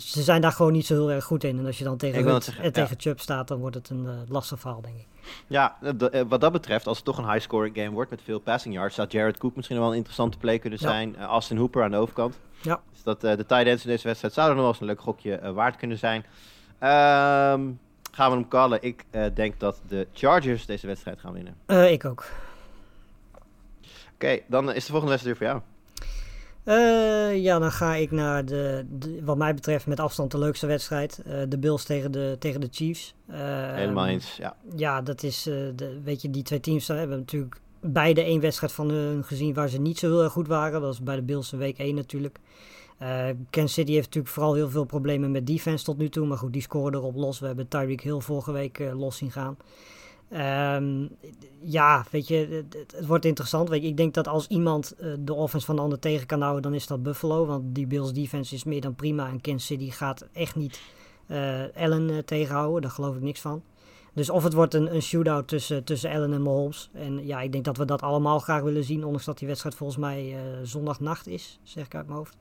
[0.04, 1.58] ze zijn daar gewoon niet zo heel erg goed in.
[1.60, 4.14] En als je dan tegen, zeggen, en tegen Chubb staat, dan wordt het een eh,
[4.28, 5.08] lastig verhaal, denk ik.
[5.48, 8.74] Ja, eh, wat dat betreft, als het toch een high-scoring game wordt met veel passing
[8.74, 11.18] yards, zou Jared Cook misschien wel een interessante play kunnen zijn.
[11.18, 12.40] Austin Hooper aan de overkant.
[12.62, 12.80] Ja.
[12.92, 15.54] Dus dat de tight ends in deze wedstrijd zouden nog wel eens een leuk gokje
[15.54, 16.26] waard kunnen zijn.
[16.80, 17.62] Ehm,
[18.16, 18.82] gaan we hem callen?
[18.82, 21.56] Ik eh, denk dat de Chargers deze wedstrijd gaan winnen.
[21.66, 22.26] Eh, ik ook.
[24.14, 25.62] Oké, dan is de volgende wedstrijd voor jou.
[26.64, 30.68] Eh, ja, dan ga ik naar de, de- wat mij betreft, met afstand de leukste
[30.68, 31.22] wedstrijd.
[31.48, 33.16] De Bills tegen de, tegen de Chiefs.
[33.32, 34.56] Helemaal eens, ja.
[34.76, 38.90] Ja, dat is, de, weet je, die twee teams hebben natuurlijk beide één wedstrijd van
[38.90, 40.72] hun gezien waar ze niet zo heel erg goed waren.
[40.72, 42.40] Dat was bij de Bills in week 1 natuurlijk.
[42.98, 46.28] Eh Kansas City heeft natuurlijk vooral heel veel problemen met defense tot nu toe.
[46.28, 47.40] Maar goed, die scoren erop los.
[47.40, 49.58] We hebben Tyreek Hill vorige week eh, los zien gaan.
[50.30, 51.08] Ehm,
[51.60, 53.70] ja, weet je, het, wordt interessant.
[53.70, 56.62] Weet ik denk dat als iemand eh, de offense van de ander tegen kan houden,
[56.62, 57.46] dan is dat Buffalo.
[57.46, 59.30] Want die Bills defense is meer dan prima.
[59.30, 60.82] En Kansas City gaat echt niet
[61.76, 62.82] Allen tegenhouden.
[62.82, 63.64] Daar geloof ik niks van.
[64.14, 66.90] Dus of het wordt een, een shootout tussen, tussen Allen en Mahomes.
[66.94, 69.04] En ja, ik denk dat we dat allemaal graag willen zien.
[69.04, 72.38] Ondanks dat die wedstrijd volgens mij zondagnacht is, zeg ik uit mijn hoofd.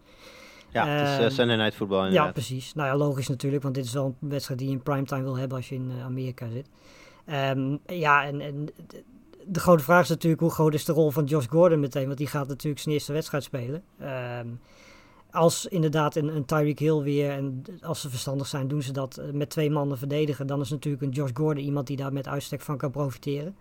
[0.75, 2.33] Ja, het is Ehm, Sunday Night Football Ja, inderdaad.
[2.33, 2.75] precies.
[2.75, 5.39] Nou ja, logisch natuurlijk, want dit is wel een wedstrijd die je in primetime wil
[5.39, 6.69] hebben als je in eh, Amerika zit.
[7.25, 9.05] Ehm, ja, en, en de,
[9.47, 12.19] de grote vraag is natuurlijk hoe groot is de rol van Josh Gordon meteen, want
[12.19, 13.83] die gaat natuurlijk zijn eerste wedstrijd spelen.
[13.99, 14.47] Ehm,
[15.31, 19.17] als inderdaad een, een Tyreek Hill weer, en als ze verstandig zijn, doen ze dat
[19.17, 22.29] eh, met twee mannen verdedigen, dan is natuurlijk een Josh Gordon iemand die daar met
[22.29, 23.57] uitstek van kan profiteren.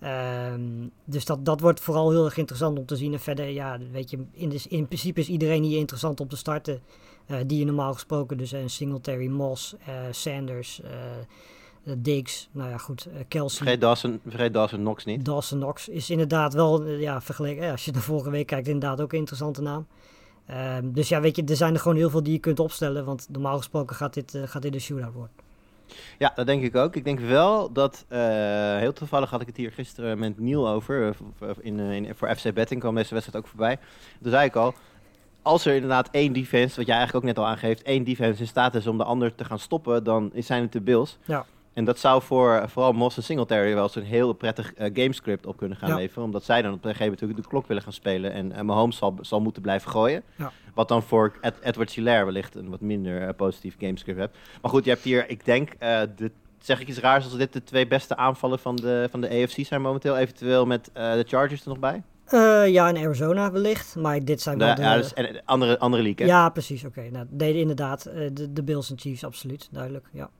[0.00, 0.60] Ehm,
[1.04, 3.12] dus dat, dat wordt vooral heel erg interessant om te zien.
[3.12, 6.36] En verder, ja, weet je, in, de, in principe is iedereen hier interessant om te
[6.36, 6.80] starten.
[7.26, 10.90] eh, die je normaal gesproken, dus een Singletary, Moss, eh, Sanders, eh,
[11.84, 13.58] eh, Diggs, nou ja goed, eh, Kelsey.
[13.58, 15.24] Vergeet Dawson, vergeet Dawson Knox niet.
[15.24, 18.66] Dawson Knox is inderdaad wel, eh, ja, vergeleken, eh, als je de vorige week kijkt,
[18.68, 19.86] inderdaad ook een interessante naam.
[20.46, 23.04] Ehm, dus ja, weet je, er zijn er gewoon heel veel die je kunt opstellen,
[23.04, 25.32] want normaal gesproken gaat dit, eh, gaat dit een shootout worden.
[26.18, 26.96] Ja, dat denk ik ook.
[26.96, 28.18] Ik denk wel dat, eh,
[28.76, 32.36] heel toevallig had ik het hier gisteren met Niel over, eh, in, eh, in, voor
[32.36, 33.78] FC Betting kwam deze wedstrijd ook voorbij.
[34.22, 34.74] Toen zei ik al,
[35.42, 38.46] als er inderdaad één defense, wat jij eigenlijk ook net al aangeeft, één defense in
[38.46, 41.18] staat is om de ander te gaan stoppen, dan zijn het de Bills.
[41.24, 41.46] Ja.
[41.72, 44.90] En dat zou voor eh, vooral Moss en Singletary wel eens een heel prettig eh,
[44.94, 45.94] gamescript op kunnen gaan Ja.
[45.96, 46.24] leveren.
[46.24, 48.32] Omdat zij dan op een gegeven moment natuurlijk de klok willen gaan spelen.
[48.32, 50.22] En uh, Mahomes zal, zal moeten blijven gooien.
[50.36, 50.52] Ja.
[50.74, 54.36] Wat dan voor Ed- Edward Hilaire wellicht een wat minder eh, positief gamescript hebt.
[54.62, 57.52] Maar goed, je hebt hier, ik denk, eh, de, zeg ik iets raars als dit
[57.52, 60.16] de twee beste aanvallen van de, van de AFC zijn momenteel.
[60.16, 62.02] Eventueel met eh, de Chargers er nog bij.
[62.24, 64.82] Eh, ja, in Arizona wellicht, maar dit zijn wel de...
[64.82, 66.32] ja, dus, en, andere, andere league, hè?
[66.32, 66.84] Ja, precies.
[66.84, 67.08] Oké.
[67.10, 68.06] Nou, nee, inderdaad.
[68.06, 69.68] eh, de, de Bills en Chiefs, absoluut.
[69.72, 70.06] Duidelijk.
[70.12, 70.30] Ja.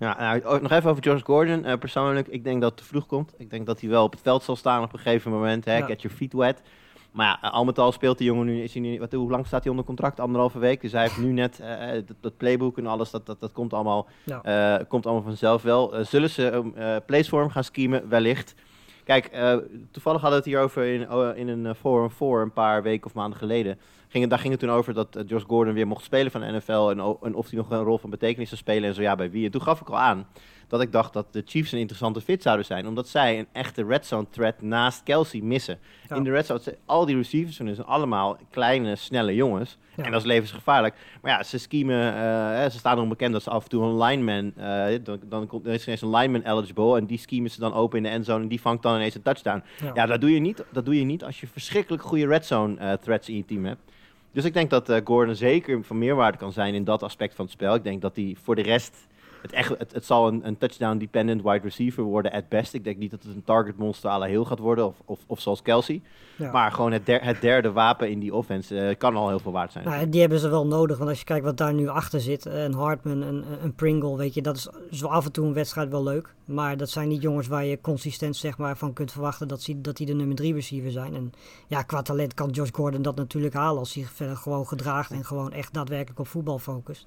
[0.00, 1.64] Ja, nou, ook nog even over Josh Gordon.
[1.64, 3.34] Eh, persoonlijk, ik denk dat het te vroeg komt.
[3.38, 5.64] Ik denk dat hij wel op het veld zal staan op een gegeven moment.
[5.64, 5.86] Hè, Ja.
[5.86, 6.62] Get your feet wet.
[7.10, 9.46] Maar ja, al met al speelt die jongen nu, is hij nu wat, hoe lang
[9.46, 10.20] staat hij onder contract?
[10.20, 10.80] Anderhalve week.
[10.80, 13.72] Dus hij heeft nu net eh, dat, dat playbook en alles, dat, dat, dat komt,
[13.72, 14.42] allemaal, Ja.
[14.78, 15.94] eh, komt allemaal vanzelf wel.
[15.94, 18.08] Eh, zullen ze um, eh plays voor hem gaan schemen?
[18.08, 18.54] Wellicht.
[19.04, 19.56] Kijk, eh,
[19.90, 23.06] toevallig hadden we het hierover in, oh, in een eh, forum voor een paar weken
[23.06, 23.78] of maanden geleden.
[24.08, 26.40] Ging het, daar ging het toen over dat eh, Josh Gordon weer mocht spelen van
[26.40, 29.02] de NFL en, en of hij nog een rol van betekenis zou spelen en zo
[29.02, 29.44] ja, bij wie.
[29.44, 30.26] En toen gaf ik al aan
[30.70, 33.84] dat ik dacht dat de Chiefs een interessante fit zouden zijn, omdat zij een echte
[33.84, 35.78] red zone threat naast Kelsey missen.
[36.08, 36.16] Ja.
[36.16, 39.78] In de red zone, al die receivers van zijn allemaal kleine, snelle jongens.
[39.94, 40.04] Ja.
[40.04, 40.94] En dat is levensgevaarlijk.
[41.22, 42.14] Maar ja, ze schemen,
[42.54, 45.46] hè, ze staan erom bekend dat ze af en toe een lineman, eh, dan, dan,
[45.46, 48.02] komt, dan is er ineens een lineman eligible en die schemen ze dan open in
[48.02, 49.62] de endzone en die vangt dan ineens een touchdown.
[49.82, 49.90] Ja.
[49.94, 52.76] Ja, dat doe je niet, dat doe je niet als je verschrikkelijk goede red zone
[52.76, 53.80] eh, threats in je team hebt.
[54.32, 57.54] Dus ik denk dat Gordon zeker van meerwaarde kan zijn in dat aspect van het
[57.54, 57.74] spel.
[57.74, 59.08] Ik denk dat hij voor de rest.
[59.42, 62.74] Het, echt, het, het zal een, een touchdown-dependent wide receiver worden at best.
[62.74, 64.86] Ik denk niet dat het een target monster à la heel gaat worden.
[64.86, 66.02] Of, of, of zoals Kelsey.
[66.36, 66.52] Ja.
[66.52, 69.52] Maar gewoon het, der- het derde wapen in die offense eh, kan al heel veel
[69.52, 69.84] waard zijn.
[69.84, 72.46] Nou, die hebben ze wel nodig, want als je kijkt wat daar nu achter zit,
[72.46, 75.52] eh, een Hartman, een, een Pringle, weet je, dat is zo af en toe een
[75.54, 76.34] wedstrijd wel leuk.
[76.44, 79.80] Maar dat zijn niet jongens waar je consistent zeg maar, van kunt verwachten dat, ze,
[79.80, 81.14] dat die de nummer drie receiver zijn.
[81.14, 81.32] En
[81.66, 85.24] ja, qua talent kan Josh Gordon dat natuurlijk halen als hij verder gewoon gedraagt en
[85.24, 87.06] gewoon echt daadwerkelijk op voetbal focust.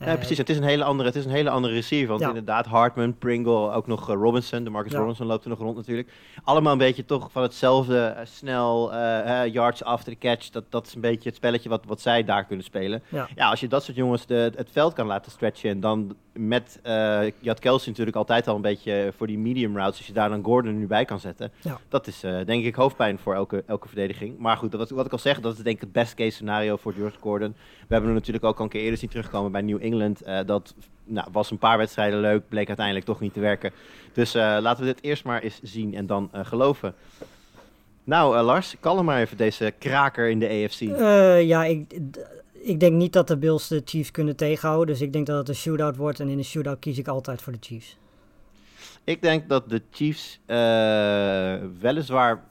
[0.00, 0.38] Ja, Eh, precies.
[0.38, 2.08] Het is een hele andere, het is een hele andere receiver.
[2.08, 2.28] Want Ja.
[2.28, 4.64] inderdaad, Hartman, Pringle, ook nog eh, Robinson.
[4.64, 4.98] De Marcus Ja.
[4.98, 6.12] Robinson loopt er nog rond natuurlijk.
[6.44, 10.50] Allemaal een beetje toch van hetzelfde, eh, snel, eh, yards after the catch.
[10.50, 13.02] Dat, dat is een beetje het spelletje wat, wat zij daar kunnen spelen.
[13.08, 13.28] Ja.
[13.34, 15.70] Ja, als je dat soort jongens de, het veld kan laten stretchen.
[15.70, 19.98] En dan met, je had Kelsey natuurlijk altijd al een beetje voor die medium routes.
[19.98, 21.52] Als je daar dan Gordon nu bij kan zetten.
[21.88, 24.38] Dat is denk ik hoofdpijn voor elke, elke verdediging.
[24.38, 26.76] Maar goed, dat, wat ik al zeg, dat is denk ik het best case scenario
[26.76, 27.48] voor George Gordon.
[27.78, 29.86] We hebben hem natuurlijk ook al een keer eerder zien terugkomen bij New England.
[29.96, 30.74] Eh, dat
[31.04, 33.72] nou, was een paar wedstrijden leuk, bleek uiteindelijk toch niet te werken.
[34.12, 36.94] Dus eh, laten we dit eerst maar eens zien en dan eh, geloven.
[38.04, 40.80] Nou, Lars, kalm maar even deze kraker in de AFC.
[41.42, 42.00] Ja, ik,
[42.52, 44.86] ik denk niet dat de Bills de Chiefs kunnen tegenhouden.
[44.86, 46.20] Dus ik denk dat het een shootout wordt.
[46.20, 47.96] En in een shootout kies ik altijd voor de Chiefs.
[49.04, 50.40] Ik denk dat de Chiefs
[51.80, 52.44] weliswaar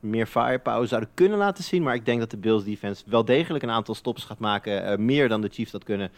[0.00, 1.82] meer firepower zouden kunnen laten zien.
[1.82, 5.04] Maar ik denk dat de Bills defense wel degelijk een aantal stops gaat maken.
[5.04, 6.10] meer dan de Chiefs dat kunnen.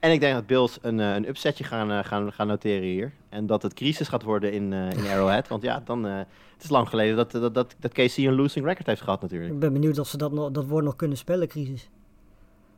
[0.00, 3.12] En ik denk dat Bills een, eh, een upsetje gaan, eh, gaan, gaan noteren hier.
[3.28, 5.48] En dat het crisis gaat worden in, eh, in Arrowhead.
[5.48, 8.86] Want ja, dan, het is lang geleden dat, dat, dat, dat KC een losing record
[8.86, 9.52] heeft gehad natuurlijk.
[9.52, 11.88] Ik ben benieuwd of ze dat, nog, dat woord nog kunnen spellen, crisis.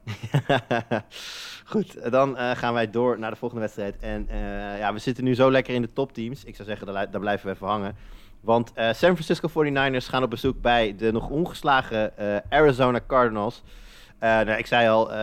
[1.64, 3.96] Goed, dan gaan wij door naar de volgende wedstrijd.
[4.00, 4.26] En
[4.78, 6.44] ja, we zitten nu zo lekker in de topteams.
[6.44, 7.96] Ik zou zeggen, daar, li- daar blijven we even hangen.
[8.40, 12.12] Want San Francisco 49ers gaan op bezoek bij de nog ongeslagen
[12.48, 13.62] Arizona Cardinals.
[14.18, 15.16] Eh, nou, ik zei al, eh,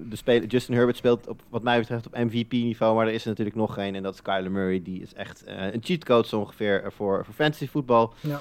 [0.00, 3.28] de speler, Justin Herbert speelt op, wat mij betreft op MVP-niveau, maar er is er
[3.28, 3.94] natuurlijk nog één.
[3.94, 4.82] En dat is Kyler Murray.
[4.82, 8.12] Die is echt eh, een cheatcode zo ongeveer voor, voor fantasy voetbal.
[8.20, 8.40] Ja.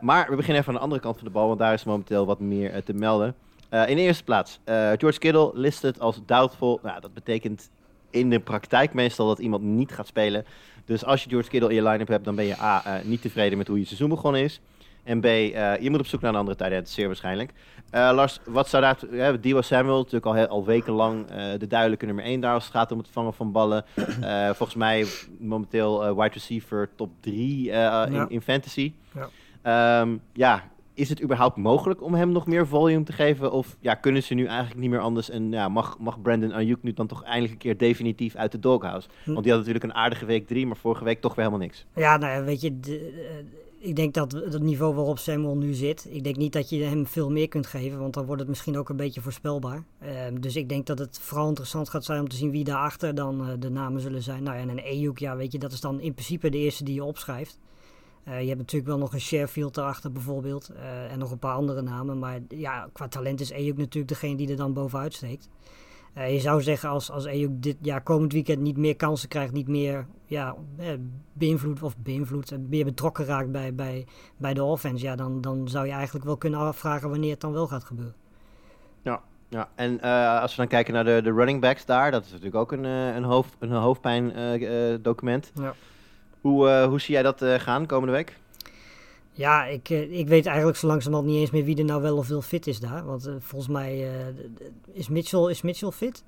[0.00, 2.26] Maar we beginnen even aan de andere kant van de bal, want daar is momenteel
[2.26, 3.34] wat meer te melden.
[3.70, 4.60] In de eerste plaats,
[4.96, 6.80] George Kittle listed als doubtful.
[6.82, 7.70] Nou, dat betekent
[8.10, 10.44] in de praktijk meestal dat iemand niet gaat spelen.
[10.84, 13.58] Dus als je George Kittle in je line-up hebt, dan ben je A, niet tevreden
[13.58, 14.60] met hoe je seizoen begonnen is.
[15.06, 17.52] En B, eh, je moet op zoek naar een andere tight end, zeer waarschijnlijk.
[17.90, 18.98] Eh, Lars, wat zou daar...
[19.10, 22.64] Uh, Dio Samuel, natuurlijk al, heel- al wekenlang eh, de duidelijke nummer 1 daar als
[22.64, 23.84] het gaat om het vangen van ballen.
[24.56, 25.06] Volgens mij
[25.38, 28.06] momenteel wide receiver top 3 Ja.
[28.06, 28.92] in, in fantasy.
[29.14, 29.28] Ja.
[30.00, 30.62] Ehm, ja,
[30.94, 33.52] is het überhaupt mogelijk om hem nog meer volume te geven?
[33.52, 35.30] Of ja, kunnen ze nu eigenlijk niet meer anders?
[35.30, 38.58] En ja, mag, mag Brandon Ayuk nu dan toch eindelijk een keer definitief uit de
[38.58, 39.08] doghouse?
[39.24, 39.30] Hm.
[39.32, 41.84] Want die had natuurlijk een aardige week 3, maar vorige week toch weer helemaal niks.
[41.94, 43.44] Ja, nou weet je, de-
[43.86, 47.06] ik denk dat het niveau waarop Samuel nu zit, ik denk niet dat je hem
[47.06, 49.84] veel meer kunt geven, want dan wordt het misschien ook een beetje voorspelbaar.
[49.98, 53.14] Ehm, dus ik denk dat het vooral interessant gaat zijn om te zien wie daarachter
[53.14, 54.42] dan eh, de namen zullen zijn.
[54.42, 56.84] Nou ja, en een Ayuk, ja, weet je, dat is dan in principe de eerste
[56.84, 57.58] die je opschrijft.
[58.24, 61.54] Eh, je hebt natuurlijk wel nog een Sharefield erachter bijvoorbeeld eh, en nog een paar
[61.54, 65.48] andere namen, maar ja, qua talent is Ayuk natuurlijk degene die er dan bovenuit steekt.
[66.24, 69.68] Je zou zeggen als, als Ayuk dit jaar komend weekend niet meer kansen krijgt, niet
[69.68, 70.88] meer ja, eh,
[71.32, 75.68] beïnvloed of beïnvloed, eh, meer betrokken raakt bij, bij, bij de offense, ja, dan, dan
[75.68, 78.14] zou je eigenlijk wel kunnen afvragen wanneer het dan wel gaat gebeuren.
[79.48, 82.30] Ja, en eh, als we dan kijken naar de, de running backs daar, dat is
[82.30, 84.32] natuurlijk ook een, een, hoofd, een hoofdpijn
[85.02, 85.52] document.
[85.54, 85.74] Ja.
[86.40, 88.38] Hoe, hoe zie jij dat gaan komende week?
[89.36, 92.16] Ja, ik, eh, ik weet eigenlijk zo langzamerhand niet eens meer wie er nou wel
[92.16, 93.04] of veel fit is daar.
[93.04, 94.26] Want eh, volgens mij eh,
[94.92, 96.24] is, Mitchell, is Mitchell fit?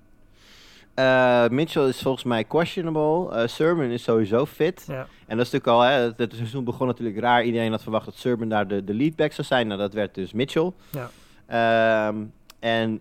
[1.50, 3.36] Mitchell is volgens mij questionable.
[3.36, 4.84] Eh Sermon is sowieso fit.
[4.86, 5.06] Ja.
[5.26, 7.44] En dat is natuurlijk al, hè, het, het seizoen begon natuurlijk raar.
[7.44, 9.66] Iedereen had verwacht dat Sermon daar de, de leadback zou zijn.
[9.66, 10.72] Nou, dat werd dus Mitchell.
[10.90, 11.10] Ja.
[11.46, 12.16] Ehm,
[12.58, 13.00] en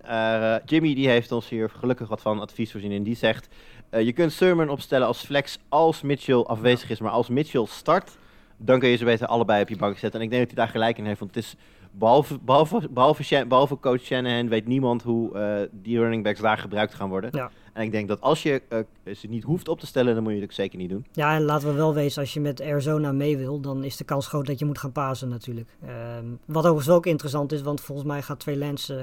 [0.66, 2.92] Jimmy die heeft ons hier gelukkig wat van advies voorzien.
[2.92, 3.48] En die zegt,
[3.92, 7.00] je kunt Sermon opstellen als flex als Mitchell afwezig is.
[7.00, 8.18] Maar als Mitchell start,
[8.58, 10.20] dan kun je ze beter allebei op je bank zetten.
[10.20, 11.20] En ik denk dat hij daar gelijk in heeft.
[11.20, 11.56] Want het is,
[11.92, 16.94] behalve, behalve, behalve, behalve coach Shanahan, weet niemand hoe eh, die running backs daar gebruikt
[16.94, 17.30] gaan worden.
[17.34, 17.52] Ja.
[17.74, 20.32] En ik denk dat als je eh, ze niet hoeft op te stellen, dan moet
[20.32, 21.06] je het ook zeker niet doen.
[21.12, 24.04] Ja, en laten we wel wezen, als je met Arizona mee wil, dan is de
[24.04, 25.70] kans groot dat je moet gaan pasen natuurlijk.
[25.86, 28.98] Ehm, wat overigens ook interessant is, want volgens mij gaat twee Lens eh,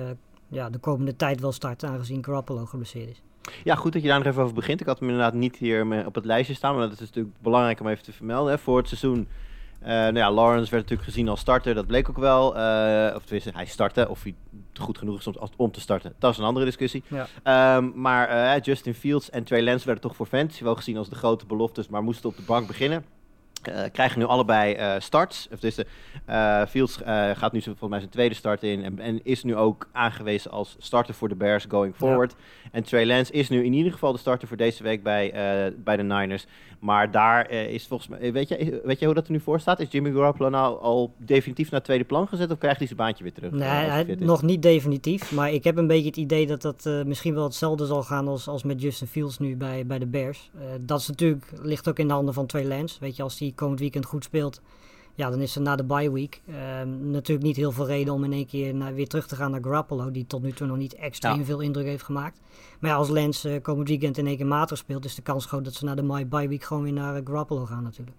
[0.49, 3.23] ja, de komende tijd wel starten, aangezien Garoppolo geblesseerd is.
[3.65, 4.81] Ja, goed dat je daar nog even over begint.
[4.81, 7.81] Ik had hem inderdaad niet hier op het lijstje staan, maar dat is natuurlijk belangrijk
[7.81, 8.53] om even te vermelden.
[8.53, 8.59] Hè.
[8.59, 9.29] Voor het seizoen,
[9.81, 12.57] eh nou ja, Lawrence werd natuurlijk gezien als starter, dat bleek ook wel.
[12.57, 14.35] Eh, of tenminste, hij startte, of hij
[14.75, 17.03] goed genoeg is om, om te starten, dat is een andere discussie.
[17.09, 17.27] Ja.
[17.43, 21.09] Ehm, maar eh, Justin Fields en Trey Lance werden toch voor fantasy wel gezien als
[21.09, 23.05] de grote beloftes, maar moesten op de bank beginnen.
[23.68, 25.48] Eh, krijgen nu allebei eh, starts.
[25.53, 25.79] Of dus,
[26.68, 26.96] Fields
[27.35, 28.85] gaat nu volgens mij zijn tweede start in.
[28.85, 32.35] En, en is nu ook aangewezen als starter voor de Bears going forward.
[32.72, 35.33] En Trey Lance is nu in ieder geval de starter voor deze week bij,
[35.77, 36.46] bij de Niners.
[36.85, 38.33] Maar daar eh, is volgens mij.
[38.33, 39.81] Weet je, weet je hoe dat er nu voor staat?
[39.81, 42.51] Is Jimmy Garoppolo nou al definitief naar het tweede plan gezet?
[42.51, 43.51] Of krijgt hij zijn baantje weer terug?
[43.51, 46.87] Nee, eh, hij nog niet definitief, maar ik heb een beetje het idee dat dat
[46.87, 50.07] eh, misschien wel hetzelfde zal gaan als, als met Justin Fields nu bij, bij de
[50.07, 50.51] Bears.
[50.81, 53.01] Dat is natuurlijk, ligt ook in de handen van Trey Lance.
[53.01, 54.61] Weet je, als hij komend weekend goed speelt,
[55.14, 58.24] ja, dan is er na de bye week ehm, natuurlijk niet heel veel reden om
[58.24, 60.77] in één keer naar, weer terug te gaan naar Garoppolo, die tot nu toe nog
[60.77, 61.44] niet extreem Ja.
[61.44, 62.40] veel indruk heeft gemaakt.
[62.81, 65.46] Maar ja, als Lance eh, komend weekend in één keer matig speelt, is de kans
[65.46, 68.16] groot dat ze na de bye week gewoon weer naar eh, Garoppolo gaan natuurlijk.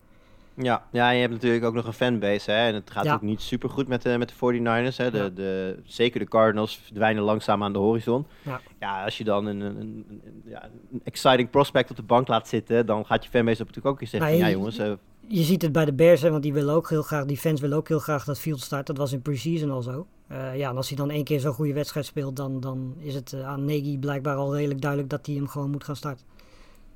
[0.58, 2.52] Ja, ja, je hebt natuurlijk ook nog een fanbase.
[2.52, 2.68] Hè?
[2.68, 3.14] En het gaat Ja.
[3.14, 4.98] ook niet super goed met de, met de 49ers.
[4.98, 5.12] Hè?
[5.12, 5.30] De, Ja.
[5.30, 8.26] de, zeker de Cardinals verdwijnen langzaam aan de horizon.
[8.42, 8.62] Ja.
[8.80, 12.28] Ja, als je dan een, een, een, een- ja, een exciting prospect op de bank
[12.28, 14.78] laat zitten, dan gaat je fanbase op natuurlijk ook eens zeggen: ja, jongens.
[14.78, 14.92] eh,
[15.28, 17.62] Je ziet het bij de Bears, hè, want die willen ook heel graag, die fans
[17.62, 18.88] willen ook heel graag dat Fields start.
[18.88, 20.08] Dat was in preseason al zo.
[20.28, 23.14] Eh, ja, en als hij dan één keer zo'n goede wedstrijd speelt, dan, dan is
[23.14, 26.26] het eh, aan Nagy blijkbaar al redelijk duidelijk dat hij hem gewoon moet gaan starten.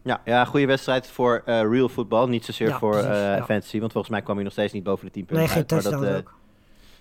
[0.02, 2.28] Ja, ja goede wedstrijd voor eh, real football.
[2.28, 3.46] Niet zozeer Ja, voor precies, eh, ja.
[3.46, 3.80] fantasy.
[3.80, 5.72] Want volgens mij kwam hij nog steeds niet boven de 10 punten Nee, geen uit,
[5.72, 6.38] maar dat, touchdowns eh, ook.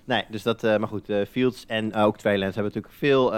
[0.04, 3.30] Nee, dus dat, maar goed, Fields en ook Treylands hebben natuurlijk veel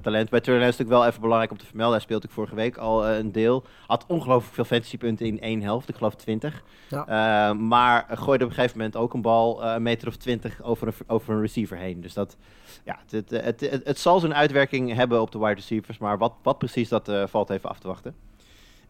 [0.00, 0.30] talent.
[0.30, 1.94] Bij Treylands is het natuurlijk wel even belangrijk om te vermelden.
[1.94, 3.64] Hij speelde vorige week al een deel.
[3.86, 6.62] Had ongelooflijk veel fantasypunten in één helft, ik geloof 20.
[6.88, 7.06] Ja.
[7.06, 10.86] Eh, maar gooide op een gegeven moment ook een bal een meter of 20 over
[10.86, 12.00] een, over een receiver heen.
[12.00, 12.36] Dus dat,
[12.84, 15.98] ja, het, het, het, zal zijn uitwerking hebben op de wide receivers.
[15.98, 18.14] Maar wat, wat precies, dat valt even af te wachten.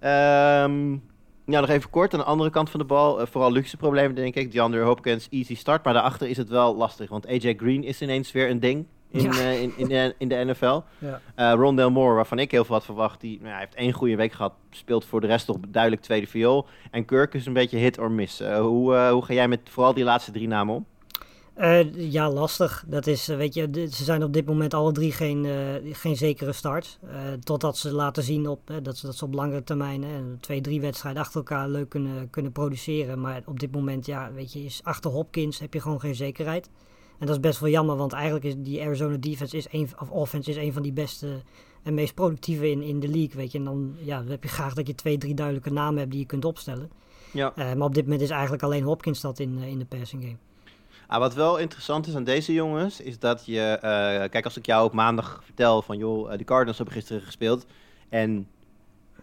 [0.05, 0.91] Ehm,
[1.47, 2.13] ja, nog even kort.
[2.13, 4.53] Aan de andere kant van de bal, eh, vooral luxe problemen denk ik.
[4.53, 5.85] DeAndre Hopkins, easy start.
[5.85, 7.09] Maar daarachter is het wel lastig.
[7.11, 9.31] Want AJ Green is ineens weer een ding in, Ja.
[9.31, 10.81] eh, in, in, de, in de NFL.
[10.99, 11.21] Ja.
[11.35, 14.17] Eh Rondell Moore, waarvan ik heel veel had verwacht, die nou, hij heeft één goede
[14.17, 14.53] week gehad.
[14.71, 16.67] Speelt voor de rest toch duidelijk tweede viool.
[16.91, 18.41] En Kirk is een beetje hit or miss.
[18.41, 20.87] Hoe, hoe ga jij met vooral die laatste drie namen om?
[21.55, 22.85] Eh, ja, lastig.
[22.87, 26.17] Dat is, eh, weet je, ze zijn op dit moment alle drie geen, eh, geen
[26.17, 26.99] zekere start.
[27.41, 30.05] Totdat ze laten zien op, dat, ze, dat ze op langere termijn
[30.41, 33.21] twee, drie wedstrijden achter elkaar leuk kunnen, kunnen produceren.
[33.21, 36.71] Maar op dit moment, ja, weet je, is achter Hopkins heb je gewoon geen zekerheid.
[37.19, 40.11] En dat is best wel jammer, want eigenlijk is die Arizona defense is een, of
[40.11, 41.43] offense is een van die beste
[41.83, 43.59] en meest productieve in, in de league, weet je.
[43.59, 46.21] En dan, ja, dan heb je graag dat je twee, drie duidelijke namen hebt die
[46.21, 46.91] je kunt opstellen.
[47.33, 47.53] Ja.
[47.57, 50.37] Maar op dit moment is eigenlijk alleen Hopkins dat in, in de passing game.
[51.07, 53.61] Ah, wat wel interessant is aan deze jongens, is dat je...
[53.61, 55.99] eh, kijk, als ik jou op maandag vertel van...
[55.99, 57.67] joh, eh, de Cardinals hebben gisteren gespeeld...
[58.09, 58.49] en,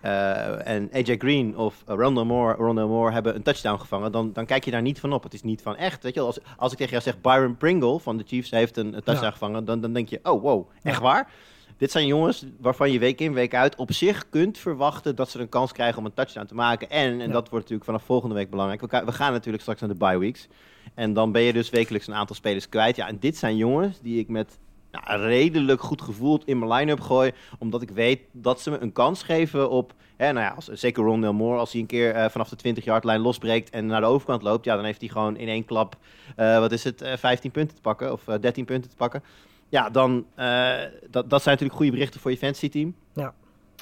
[0.01, 4.11] eh, en AJ Green of Rondell, Moore, Rondell Moore hebben een touchdown gevangen...
[4.11, 5.23] Dan, dan kijk je daar niet van op.
[5.23, 6.19] Het is niet van echt, weet je.
[6.19, 7.21] Als, als ik tegen jou zeg...
[7.21, 9.31] Byron Pringle van de Chiefs heeft een, een touchdown Ja.
[9.31, 9.65] gevangen...
[9.65, 11.01] Dan, dan denk je, oh wow, echt Ja.
[11.03, 11.31] waar?
[11.77, 15.39] Dit zijn jongens waarvan je week in, week uit op zich kunt verwachten dat ze
[15.39, 16.89] een kans krijgen om een touchdown te maken.
[16.89, 17.33] En, en Ja.
[17.33, 18.81] dat wordt natuurlijk vanaf volgende week belangrijk.
[19.05, 20.47] We gaan natuurlijk straks naar de bye weeks.
[20.93, 22.95] En dan ben je dus wekelijks een aantal spelers kwijt.
[22.95, 24.59] Ja, en dit zijn jongens die ik met
[24.91, 27.31] nou, redelijk goed gevoeld in mijn line-up gooi.
[27.59, 29.93] Omdat ik weet dat ze me een kans geven op...
[30.17, 33.03] Hè, nou ja, als, zeker Rondell Moore, als hij een keer eh, vanaf de 20-yard
[33.03, 34.65] lijn losbreekt en naar de overkant loopt...
[34.65, 35.97] Ja, dan heeft hij gewoon in één klap,
[36.35, 39.23] eh, wat is het, eh, 15 punten te pakken of eh, 13 punten te pakken.
[39.71, 40.73] Ja, dan, eh,
[41.09, 42.95] dat, dat zijn natuurlijk goede berichten voor je fantasy team.
[43.13, 43.33] Ja.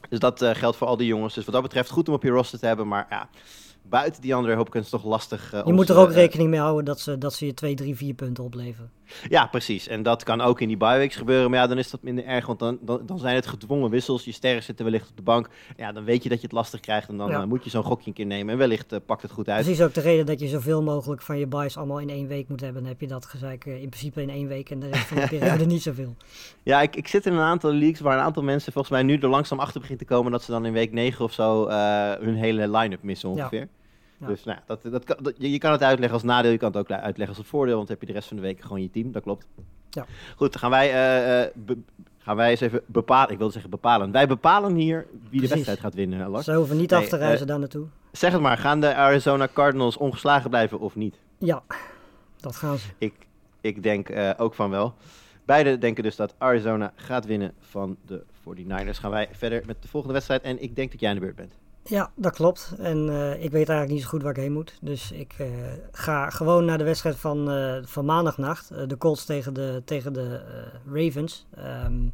[0.10, 1.34] Dus dat eh, geldt voor al die jongens.
[1.34, 2.88] Dus wat dat betreft goed om op je roster te hebben.
[2.88, 3.30] Maar ja,
[3.90, 5.54] buiten die andere Hopkins toch lastig.
[5.54, 7.74] eh, Je moet er ook eh, rekening mee houden dat ze, dat ze je 2,
[7.76, 8.92] 3, 4 punten opleveren.
[9.30, 9.88] ja, precies.
[9.88, 11.50] En dat kan ook in die bye gebeuren.
[11.50, 12.46] Maar ja, dan is dat minder erg.
[12.46, 14.26] Want dan, dan, dan zijn het gedwongen wissels.
[14.26, 15.50] Je sterren zitten wellicht op de bank.
[15.78, 17.10] Ja, dan weet je dat je het lastig krijgt.
[17.10, 17.42] En dan Ja.
[17.42, 18.52] eh, moet je zo'n gokje een keer nemen.
[18.54, 19.64] En wellicht pakt het goed uit.
[19.66, 22.48] Precies ook de reden dat je zoveel mogelijk van je buys allemaal in één week
[22.50, 22.82] moet hebben.
[22.82, 25.18] Dan heb je dat gezeik eh, in principe in één week en de rest van
[25.18, 26.16] de periode niet zoveel.
[26.64, 29.18] Ja, ik, ik zit in een aantal leagues waar een aantal mensen volgens mij nu
[29.18, 30.32] er langzaam achter begint te komen.
[30.32, 31.68] Dat ze dan in week 9 of zo
[32.20, 33.60] hun hele line-up missen ongeveer.
[33.60, 33.68] Ja.
[34.28, 34.80] Dus nou, dat,
[35.22, 37.76] dat je, kan het uitleggen als nadeel, je kan het ook uitleggen als het voordeel.
[37.76, 39.48] Want dan heb je de rest van de week gewoon je team, dat klopt.
[39.90, 40.06] Ja.
[40.36, 41.78] Goed, dan gaan wij, eh, eh, be-
[42.18, 43.32] gaan wij eens even bepalen.
[43.32, 44.12] Ik wilde zeggen bepalen.
[44.12, 46.46] Wij bepalen hier wie de wedstrijd gaat winnen, Lars.
[46.46, 47.86] Ze hoeven niet Nee, af te eh, reizen daar naartoe.
[48.12, 51.16] Zeg het maar, gaan de Arizona Cardinals ongeslagen blijven of niet?
[51.38, 51.62] Ja,
[52.38, 52.88] dat gaan ze.
[52.98, 53.14] Ik,
[53.62, 54.94] ik denk eh, ook van wel.
[55.46, 59.00] Beide denken dus dat Arizona gaat winnen van de 49ers.
[59.00, 60.42] Gaan wij verder met de volgende wedstrijd.
[60.42, 61.54] En ik denk dat jij aan de beurt bent.
[61.90, 62.74] Ja, dat klopt.
[62.78, 64.78] En eh, ik weet eigenlijk niet zo goed waar ik heen moet.
[64.82, 65.48] Dus ik eh,
[65.92, 68.90] ga gewoon naar de wedstrijd van, eh, van maandagnacht.
[68.90, 70.42] De Colts tegen de, tegen de
[70.92, 71.46] Ravens.
[71.56, 72.08] Ehm,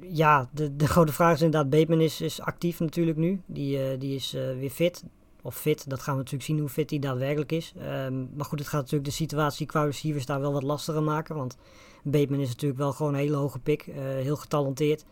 [0.00, 3.40] ja, de, de grote vraag is inderdaad, Bateman is, is actief natuurlijk nu.
[3.46, 5.04] Die, die is weer fit.
[5.42, 7.72] Of fit, dat gaan we natuurlijk zien hoe fit hij daadwerkelijk is.
[7.78, 11.36] Ehm, maar goed, het gaat natuurlijk de situatie qua receivers daar wel wat lastiger maken.
[11.36, 11.56] Want
[12.02, 13.82] Bateman is natuurlijk wel gewoon een hele hoge pick.
[14.22, 15.04] heel getalenteerd.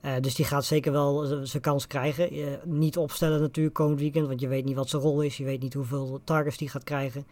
[0.00, 2.30] Eh, dus die gaat zeker wel zijn kans krijgen.
[2.64, 5.36] Niet opstellen natuurlijk komend weekend, want je weet niet wat zijn rol is.
[5.36, 7.26] Je weet niet hoeveel targets die gaat krijgen.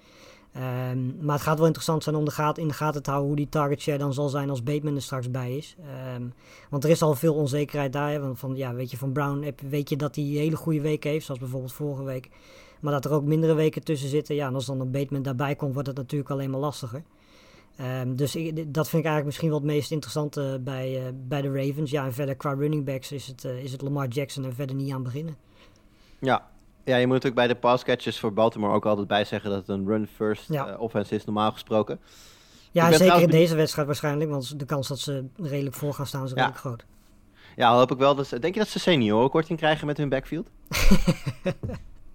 [0.53, 3.29] Ehm, maar het gaat wel interessant zijn om de gaten, in de gaten te houden
[3.31, 5.77] hoe die target share dan zal zijn als Bateman er straks bij is.
[5.81, 6.23] Ehm,
[6.71, 8.21] want er is al veel onzekerheid daar.
[8.21, 11.11] Want van, ja, weet je, van Brown heb- weet je dat hij hele goede weken
[11.11, 12.29] heeft, zoals bijvoorbeeld vorige week.
[12.81, 14.35] Maar dat er ook mindere weken tussen zitten.
[14.35, 17.03] Ja, en als dan een Bateman daarbij komt, wordt het natuurlijk alleen maar lastiger.
[17.79, 21.43] Ehm, dus ik, dat vind ik eigenlijk misschien wel het meest interessante bij, eh, bij
[21.43, 21.91] de Ravens.
[21.91, 24.77] Ja, en verder qua running backs is het, eh, is het Lamar Jackson en verder
[24.77, 25.37] niet aan beginnen.
[26.21, 26.49] Ja.
[26.85, 29.59] Ja, je moet natuurlijk bij de pass catches voor Baltimore ook altijd bij zeggen dat
[29.59, 30.69] het een run-first Ja.
[30.69, 32.01] eh, offense is, normaal gesproken.
[32.71, 36.25] Ja, zeker in deze wedstrijd waarschijnlijk, want de kans dat ze redelijk voor gaan staan
[36.25, 36.35] is Ja.
[36.35, 36.85] redelijk groot.
[37.57, 38.15] Ja, hoop ik wel.
[38.15, 40.49] Dat ze, denk je dat ze seniorenkorting krijgen met hun backfield?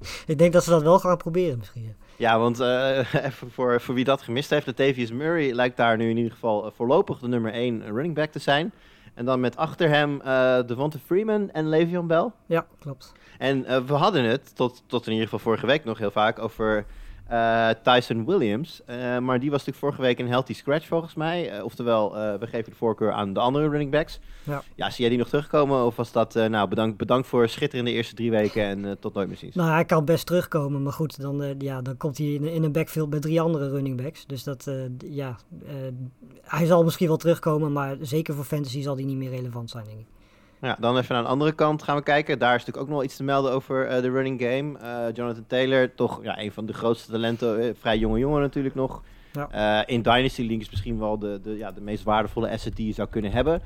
[0.26, 1.96] Ik denk dat ze dat wel gaan proberen misschien.
[2.16, 2.40] ja.
[2.40, 6.18] Want eh, even voor, voor wie dat gemist heeft, Latavius Murray lijkt daar nu in
[6.18, 8.74] ieder geval eh, voorlopig de nummer 1 running back te zijn.
[9.14, 12.32] En dan met achter hem eh Devonta Freeman en Le'Veon Bell.
[12.46, 13.12] Ja, klopt.
[13.38, 16.86] En we hadden het, tot, tot in ieder geval vorige week nog heel vaak, over
[17.34, 18.82] eh, Tyson Williams.
[18.86, 21.50] Eh, maar die was natuurlijk vorige week een healthy scratch volgens mij.
[21.50, 24.20] Eh, oftewel, we geven de voorkeur aan de andere running backs.
[24.44, 24.64] Ja.
[24.76, 25.86] Ja, zie jij die nog terugkomen?
[25.86, 29.38] Of was dat, nou, bedankt, bedankt voor schitterende eerste drie weken en tot nooit meer
[29.38, 29.56] ziens?
[29.56, 32.72] Nou, hij kan best terugkomen, maar goed, dan, ja, dan komt hij in, in een
[32.72, 34.26] backfield bij drie andere running backs.
[34.26, 35.38] Dus dat, ja,
[36.42, 39.86] hij zal misschien wel terugkomen, maar zeker voor fantasy zal hij niet meer relevant zijn,
[39.86, 40.08] denk ik.
[40.64, 42.40] Ja, dan even naar de andere kant gaan we kijken.
[42.40, 44.80] Daar is natuurlijk ook nog wel iets te melden over eh, de running game.
[44.80, 47.60] Eh, Jonathan Taylor, toch ja, een van de grootste talenten.
[47.62, 49.02] eh, vrij jonge jongen natuurlijk nog.
[49.32, 49.88] Ja.
[49.88, 52.94] In Dynasty League is misschien wel de, de, ja, de meest waardevolle asset die je
[52.94, 53.62] zou kunnen hebben.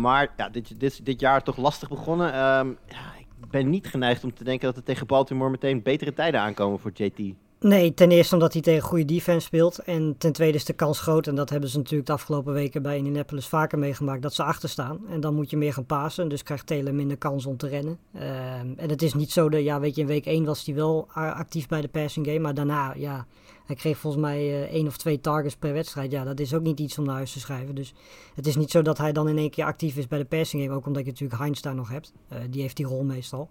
[0.00, 2.32] Maar ja, dit, dit, dit jaar toch lastig begonnen.
[2.32, 6.12] Ehm, ja, ik ben niet geneigd om te denken dat er tegen Baltimore meteen betere
[6.12, 7.34] tijden aankomen voor JT.
[7.64, 9.78] Nee, ten eerste omdat hij tegen goede defense speelt.
[9.78, 12.82] En ten tweede is de kans groot, en dat hebben ze natuurlijk de afgelopen weken
[12.82, 15.00] bij Indianapolis vaker meegemaakt, dat ze achter staan.
[15.08, 17.98] En dan moet je meer gaan pasen, dus krijgt Taylor minder kans om te rennen.
[18.14, 20.74] Ehm, en het is niet zo dat, ja, weet je, in week 1 was hij
[20.74, 23.26] wel actief bij de passing game, maar daarna, ja,
[23.64, 26.10] hij kreeg volgens mij eh, één of twee targets per wedstrijd.
[26.10, 27.74] Ja, dat is ook niet iets om naar huis te schrijven.
[27.74, 27.94] Dus
[28.34, 30.62] het is niet zo dat hij dan in één keer actief is bij de passing
[30.62, 32.12] game, ook omdat je natuurlijk Heinz daar nog hebt.
[32.28, 33.48] Eh, die heeft die rol meestal.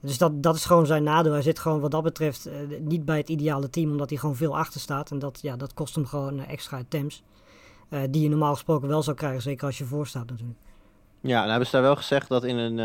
[0.00, 1.32] Dus dat, dat is gewoon zijn nadeel.
[1.32, 4.36] Hij zit gewoon wat dat betreft eh, niet bij het ideale team, omdat hij gewoon
[4.36, 5.10] veel achter staat.
[5.10, 7.22] En dat, ja, dat kost hem gewoon extra attempts.
[8.10, 10.58] die je normaal gesproken wel zou krijgen, zeker als je voor staat natuurlijk.
[11.20, 12.78] Ja, nou hebben ze daar wel gezegd dat in een,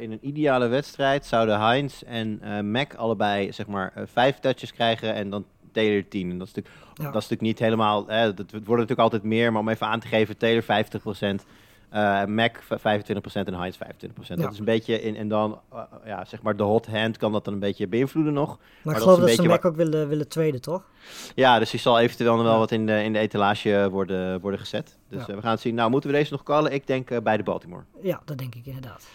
[0.00, 5.30] in een ideale wedstrijd zouden Heinz en Mac allebei zeg maar vijf touches krijgen en
[5.30, 6.30] dan Taylor 10.
[6.30, 7.04] En dat is natuurlijk, Ja.
[7.04, 9.86] dat is natuurlijk niet helemaal, hè, dat het worden natuurlijk altijd meer, maar om even
[9.86, 11.44] aan te geven, Taylor 50%,
[11.90, 14.38] eh Mac v- 25% en Heinz 25%.
[14.38, 14.44] Ja.
[14.44, 17.32] Dat is een beetje, in, en dan eh, ja, zeg maar de hot hand kan
[17.32, 18.58] dat dan een beetje beïnvloeden nog.
[18.82, 20.82] Maar, ik geloof dat ze Mac ook willen, willen tweeden, toch?
[21.34, 22.58] Ja, dus die zal eventueel nog wel Ja.
[22.58, 24.96] wat in de, in de etalage worden, worden gezet.
[25.08, 25.28] Dus Ja.
[25.28, 25.74] eh, we gaan het zien.
[25.74, 26.72] Nou, moeten we deze nog callen?
[26.72, 27.82] Ik denk bij de Baltimore.
[28.02, 29.06] Ja, dat denk ik inderdaad.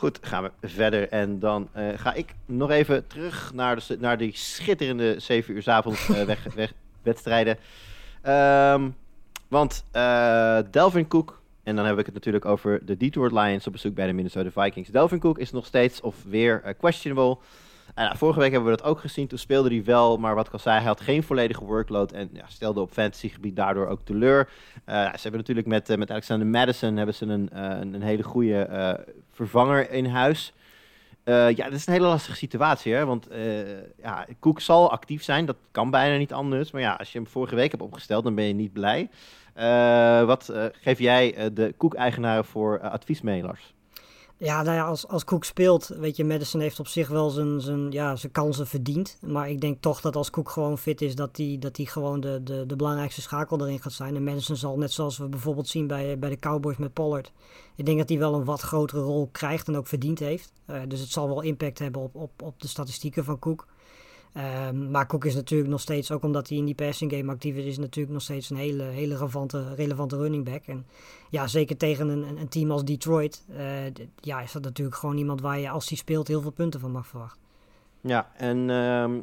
[0.00, 1.08] Goed, gaan we verder.
[1.08, 5.62] En dan eh, ga ik nog even terug naar, de, naar die schitterende 7 uur
[5.62, 6.72] 's avonds eh, weg, weg,
[7.02, 7.58] wedstrijden.
[8.22, 8.88] Ehm,
[9.48, 13.72] want eh, Delvin Cook, en dan heb ik het natuurlijk over de Detroit Lions op
[13.72, 14.88] bezoek bij de Minnesota Vikings.
[14.88, 17.36] Delvin Cook is nog steeds of weer questionable.
[17.94, 19.26] En, nou, vorige week hebben we dat ook gezien.
[19.26, 22.12] Toen speelde hij wel, maar wat ik al zei, hij had geen volledige workload.
[22.12, 24.48] En ja, stelde op fantasygebied daardoor ook teleur.
[24.84, 28.22] Eh, ze hebben natuurlijk met, eh, met Alexander Madison hebben ze een, eh, een, hele
[28.22, 30.52] goede vervanger in huis.
[31.24, 33.06] Ja, dat is een hele lastige situatie, hè?
[33.06, 33.28] Want
[34.02, 36.70] ja, Cook zal actief zijn, dat kan bijna niet anders.
[36.70, 39.08] Maar ja, als je hem vorige week hebt opgesteld, dan ben je niet blij.
[40.26, 43.74] Wat geef jij de Cook-eigenaren voor eh, advies Lars?
[44.42, 47.60] Ja, nou ja, als, als Cook speelt, weet je, Madison heeft op zich wel zijn,
[47.60, 49.18] zijn, ja, zijn kansen verdiend.
[49.26, 52.20] Maar ik denk toch dat als Cook gewoon fit is, dat hij dat hij gewoon
[52.20, 54.16] de, de, de belangrijkste schakel erin gaat zijn.
[54.16, 57.32] En Madison zal, net zoals we bijvoorbeeld zien bij, bij de Cowboys met Pollard,
[57.76, 60.52] ik denk dat hij wel een wat grotere rol krijgt en ook verdiend heeft.
[60.64, 63.66] Eh, dus het zal wel impact hebben op, op, op de statistieken van Cook.
[64.32, 67.56] Ehm, maar Cook is natuurlijk nog steeds, ook omdat hij in die passing game actief
[67.56, 70.66] is, is natuurlijk nog steeds een hele, hele relevante, relevante running back.
[70.66, 70.86] En
[71.30, 73.66] ja, zeker tegen een, een, team als Detroit, eh,
[74.20, 76.90] ja, is dat natuurlijk gewoon iemand waar je als hij speelt heel veel punten van
[76.90, 77.40] mag verwachten.
[78.00, 79.20] Ja, en ehm,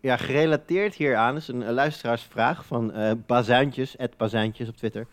[0.00, 5.06] ja, gerelateerd hieraan is een, luisteraarsvraag van eh Bazuintjes, Bazuintjes op Twitter.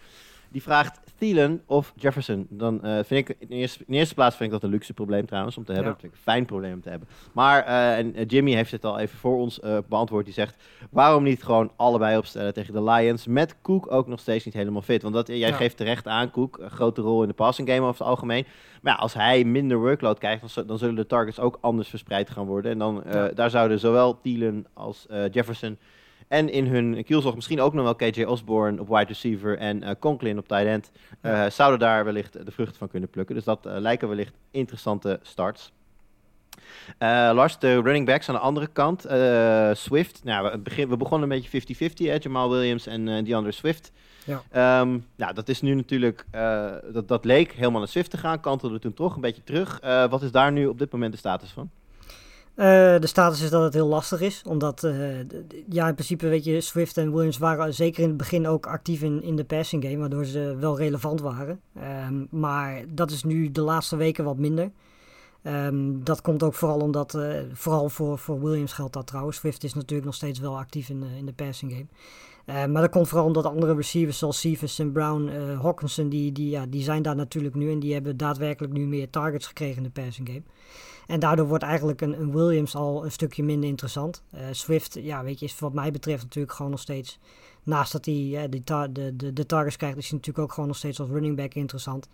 [0.53, 2.47] Die vraagt Thielen of Jefferson.
[2.49, 5.25] Dan eh, vind ik, in eerste, in eerste plaats vind ik dat een luxe probleem
[5.25, 5.89] trouwens om te hebben.
[5.89, 5.93] Ja.
[5.93, 7.07] Dat vind ik een fijn probleem om te hebben.
[7.31, 10.25] Maar, eh, en eh, Jimmy heeft het al even voor ons beantwoord.
[10.25, 10.55] Die zegt,
[10.89, 13.27] waarom niet gewoon allebei opstellen tegen de Lions?
[13.27, 15.01] Met Cook ook nog steeds niet helemaal fit.
[15.01, 15.51] Want dat, jij Ja.
[15.55, 18.45] geeft terecht aan, Cook, een grote rol in de passing game over het algemeen.
[18.81, 22.29] Maar ja, als hij minder workload krijgt, dan, dan zullen de targets ook anders verspreid
[22.29, 22.71] gaan worden.
[22.71, 25.77] En dan, daar zouden zowel Thielen als Jefferson
[26.27, 29.91] en in hun kielzog misschien ook nog wel KJ Osborne op wide receiver en eh,
[29.99, 30.91] Conklin op tight end.
[31.21, 33.35] eh, zouden daar wellicht de vruchten van kunnen plukken.
[33.35, 35.71] Dus dat eh, lijken wellicht interessante starts.
[36.99, 39.01] Lars, de running backs aan de andere kant.
[39.77, 40.23] Swift.
[40.23, 43.91] Nou, we, begin, we begonnen een beetje 50-50, hè, Jamal Williams en eh DeAndre Swift.
[44.25, 44.83] Ja.
[45.15, 46.25] Nou, dat is nu natuurlijk,
[46.93, 49.79] dat, dat leek helemaal naar Swift te gaan, kantelde toen toch een beetje terug.
[50.09, 51.69] Wat is daar nu op dit moment de status van?
[52.55, 54.93] Eh, de status is dat het heel lastig is, omdat eh,
[55.69, 59.01] ja, in principe weet je, Swift en Williams waren zeker in het begin ook actief
[59.01, 61.61] in, in de passing game, waardoor ze wel relevant waren.
[61.75, 64.71] Ehm, maar dat is nu de laatste weken wat minder.
[65.43, 69.37] Ehm, dat komt ook vooral omdat, eh, vooral voor, voor Williams geldt dat trouwens.
[69.37, 71.85] Swift is natuurlijk nog steeds wel actief in, in de passing game.
[72.45, 76.31] Eh, maar dat komt vooral omdat andere receivers zoals Cephas en Brown, eh Hawkinson, die,
[76.31, 79.77] die, ja, die zijn daar natuurlijk nu en die hebben daadwerkelijk nu meer targets gekregen
[79.77, 80.43] in de passing game.
[81.07, 84.23] En daardoor wordt eigenlijk een, een Williams al een stukje minder interessant.
[84.31, 87.19] Eh, Swift, ja, weet je, is wat mij betreft natuurlijk gewoon nog steeds.
[87.63, 90.99] Naast dat hij de, de, de targets krijgt, is hij natuurlijk ook gewoon nog steeds
[90.99, 92.09] als running back interessant.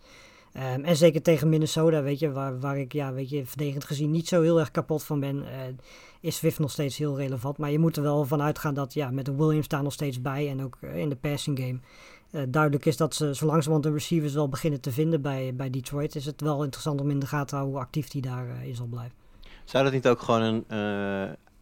[0.54, 4.12] Ehm, en zeker tegen Minnesota, weet je, waar, waar ik ja, weet je, verdedigend gezien
[4.12, 5.60] niet zo heel erg kapot van ben, eh,
[6.20, 7.58] is Swift nog steeds heel relevant.
[7.58, 10.22] Maar je moet er wel van uitgaan dat ja, met de Williams daar nog steeds
[10.22, 11.80] bij en ook eh, in de passing game.
[12.32, 15.70] eh, duidelijk is dat ze zo langzamerhand de receivers wel beginnen te vinden bij, bij
[15.70, 16.16] Detroit.
[16.16, 18.86] Is het wel interessant om in de gaten te houden hoe actief die daarin zal
[18.86, 19.18] blijven.
[19.64, 20.78] Zou dat niet ook gewoon een,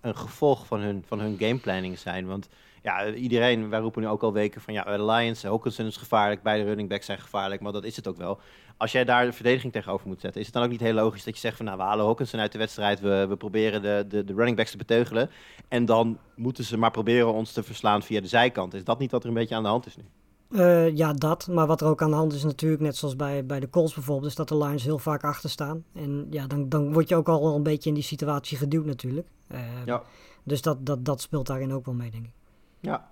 [0.02, 2.28] een gevolg van hun, van hun gameplanning zijn?
[2.28, 2.50] Want
[2.88, 6.44] ja, iedereen, wij roepen nu ook al weken van ja, de Lions, Hawkinson is gevaarlijk,
[6.44, 8.40] beide running backs zijn gevaarlijk, maar dat is het ook wel.
[8.78, 11.24] Als jij daar de verdediging tegenover moet zetten, is het dan ook niet heel logisch
[11.24, 14.06] dat je zegt van nou, we halen Hawkinson uit de wedstrijd, we, we proberen de,
[14.08, 15.30] de, de running backs te beteugelen
[15.68, 18.74] en dan moeten ze maar proberen ons te verslaan via de zijkant.
[18.74, 20.04] Is dat niet wat er een beetje aan de hand is nu?
[20.50, 21.48] Uh, ja, dat.
[21.48, 23.94] Maar wat er ook aan de hand is natuurlijk, net zoals bij, bij de Colts
[23.94, 25.84] bijvoorbeeld, is dat de Lions heel vaak achter staan.
[25.94, 29.28] En ja, dan, dan word je ook al een beetje in die situatie geduwd natuurlijk.
[29.52, 30.04] Uh, ja.
[30.44, 32.32] Dus dat, dat, dat speelt daarin ook wel mee, denk ik.
[32.80, 33.08] Ja,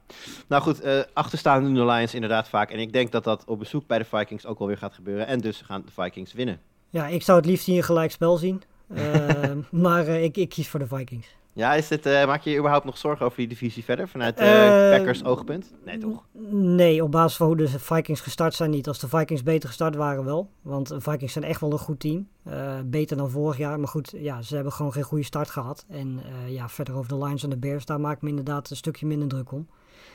[0.47, 2.71] nou goed, uh, achterstaan doen de Lions inderdaad vaak.
[2.71, 5.27] En ik denk dat dat op bezoek bij de Vikings ook wel weer gaat gebeuren.
[5.27, 6.59] En dus gaan de Vikings winnen.
[6.89, 8.61] Ja, ik zou het liefst hier een gelijk spel zien.
[9.85, 11.27] maar ik, ik kies voor de Vikings.
[11.55, 14.41] Ja, is dit, uh, maak je je überhaupt nog zorgen over die divisie verder vanuit
[14.41, 15.73] uh, uh, Packers oogpunt?
[15.85, 16.23] Nee, toch?
[16.49, 18.87] Nee, op basis van hoe de Vikings gestart zijn niet.
[18.87, 20.49] Als de Vikings beter gestart waren wel.
[20.61, 22.27] Want de Vikings zijn echt wel een goed team.
[22.85, 23.79] beter dan vorig jaar.
[23.79, 25.85] Maar goed, ja, ze hebben gewoon geen goede start gehad.
[25.89, 28.75] En ja, verder over de Lions en de Bears, daar maak ik me inderdaad een
[28.75, 29.67] stukje minder druk om.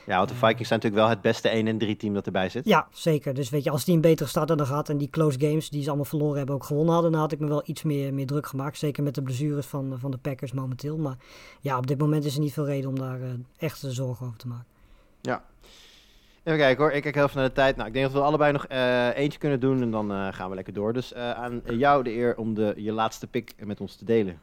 [0.05, 2.49] Ja, want de Vikings zijn natuurlijk wel het beste 1 en 3 team dat erbij
[2.49, 2.65] zit.
[2.65, 3.33] Ja, zeker.
[3.33, 5.81] Dus weet je, als die een betere start hadden gehad en die close games die
[5.81, 8.25] ze allemaal verloren hebben ook gewonnen hadden, dan had ik me wel iets meer, meer
[8.25, 8.77] druk gemaakt.
[8.77, 10.97] Zeker met de blessures van, van de Packers momenteel.
[10.97, 11.15] Maar
[11.61, 14.37] ja, op dit moment is er niet veel reden om daar uh, echt zorgen over
[14.37, 14.65] te maken.
[15.21, 15.43] Ja.
[16.43, 17.75] Even kijken hoor, ik kijk heel even naar de tijd.
[17.75, 20.49] Nou, ik denk dat we allebei nog uh, eentje kunnen doen en dan uh, gaan
[20.49, 20.93] we lekker door.
[20.93, 24.39] Dus uh, aan jou de eer om de, je laatste pick met ons te delen.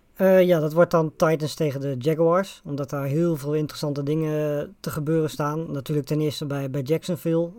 [0.47, 2.63] ja, dat wordt dan Titans tegen de Jaguars.
[2.65, 5.73] Omdat daar heel veel interessante dingen te gebeuren staan.
[5.73, 7.51] Natuurlijk ten eerste bij, bij Jacksonville.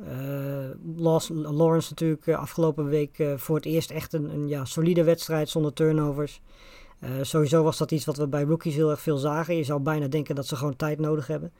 [1.43, 6.41] Lawrence natuurlijk afgelopen week voor het eerst echt een, een ja, solide wedstrijd zonder turnovers.
[7.21, 9.55] sowieso was dat iets wat we bij rookies heel erg veel zagen.
[9.55, 11.51] Je zou bijna denken dat ze gewoon tijd nodig hebben.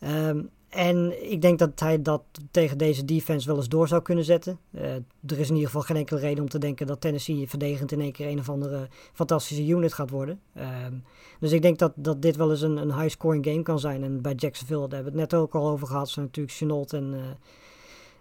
[0.00, 4.24] Um, en ik denk dat hij dat tegen deze defense wel eens door zou kunnen
[4.24, 4.58] zetten.
[4.70, 4.82] Uh,
[5.26, 8.00] er is in ieder geval geen enkele reden om te denken dat Tennessee verdedigend in
[8.00, 10.40] één keer een of andere fantastische unit gaat worden.
[10.86, 11.04] Um,
[11.40, 14.02] dus ik denk dat, dat dit wel eens een, een high-scoring game kan zijn.
[14.02, 16.92] En bij Jacksonville, daar hebben we het net ook al over gehad, zijn natuurlijk Chenault
[16.92, 17.20] en, uh,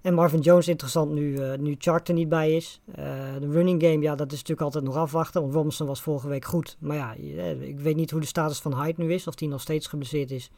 [0.01, 2.81] en Marvin Jones interessant nu, uh, nu Chark er niet bij is.
[3.39, 5.41] de running game, ja, dat is natuurlijk altijd nog afwachten.
[5.41, 6.77] Want Robinson was vorige week goed.
[6.79, 7.13] Maar ja,
[7.59, 10.31] ik weet niet hoe de status van Hyde nu is, of hij nog steeds geblesseerd
[10.31, 10.51] is.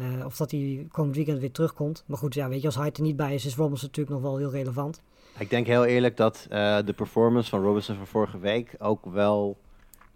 [0.00, 2.04] Uh, of dat hij komend weekend weer terugkomt.
[2.06, 4.30] Maar goed, ja, weet je, als hij er niet bij is, is Robinson natuurlijk nog
[4.30, 5.00] wel heel relevant.
[5.38, 9.56] Ik denk heel eerlijk dat uh, de performance van Robinson van vorige week ook wel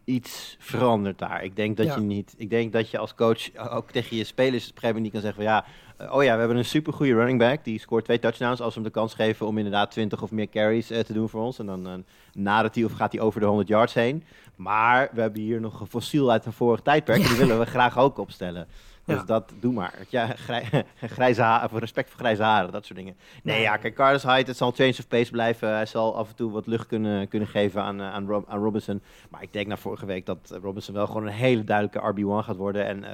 [0.05, 1.45] iets verandert daar.
[1.45, 1.95] Ik denk dat Ja.
[1.95, 2.35] je niet.
[2.37, 5.13] Ik denk dat je als coach ook tegen je spelers op een gegeven moment niet
[5.13, 5.65] kan zeggen van ja.
[6.07, 7.65] eh, Oh ja, we hebben een supergoeie running back.
[7.65, 10.49] Die scoort twee touchdowns als we hem de kans geven om inderdaad 20 of meer
[10.49, 11.59] carries eh, te doen voor ons.
[11.59, 11.93] En dan eh,
[12.33, 14.25] nadert hij of gaat hij over de 100 yards heen.
[14.57, 17.23] Maar we hebben hier nog een fossiel uit een vorig tijdperk.
[17.27, 18.67] Die willen we graag ook opstellen.
[19.07, 19.95] Dus dat doe maar.
[20.09, 20.85] Ja, grij,
[21.17, 23.17] grijze haren, voor respect voor grijze haren, dat soort dingen.
[23.43, 25.69] Nee, ja, kijk, Carlos Hyde, het zal een change of pace blijven.
[25.69, 28.63] Hij zal af en toe wat lucht kunnen, kunnen geven aan, eh, aan, Rob- aan
[28.63, 29.03] Robinson.
[29.31, 32.45] Maar ik denk na vorige week dat eh, Robinson wel gewoon een hele duidelijke RB1
[32.45, 32.87] gaat worden.
[32.87, 33.13] En eh,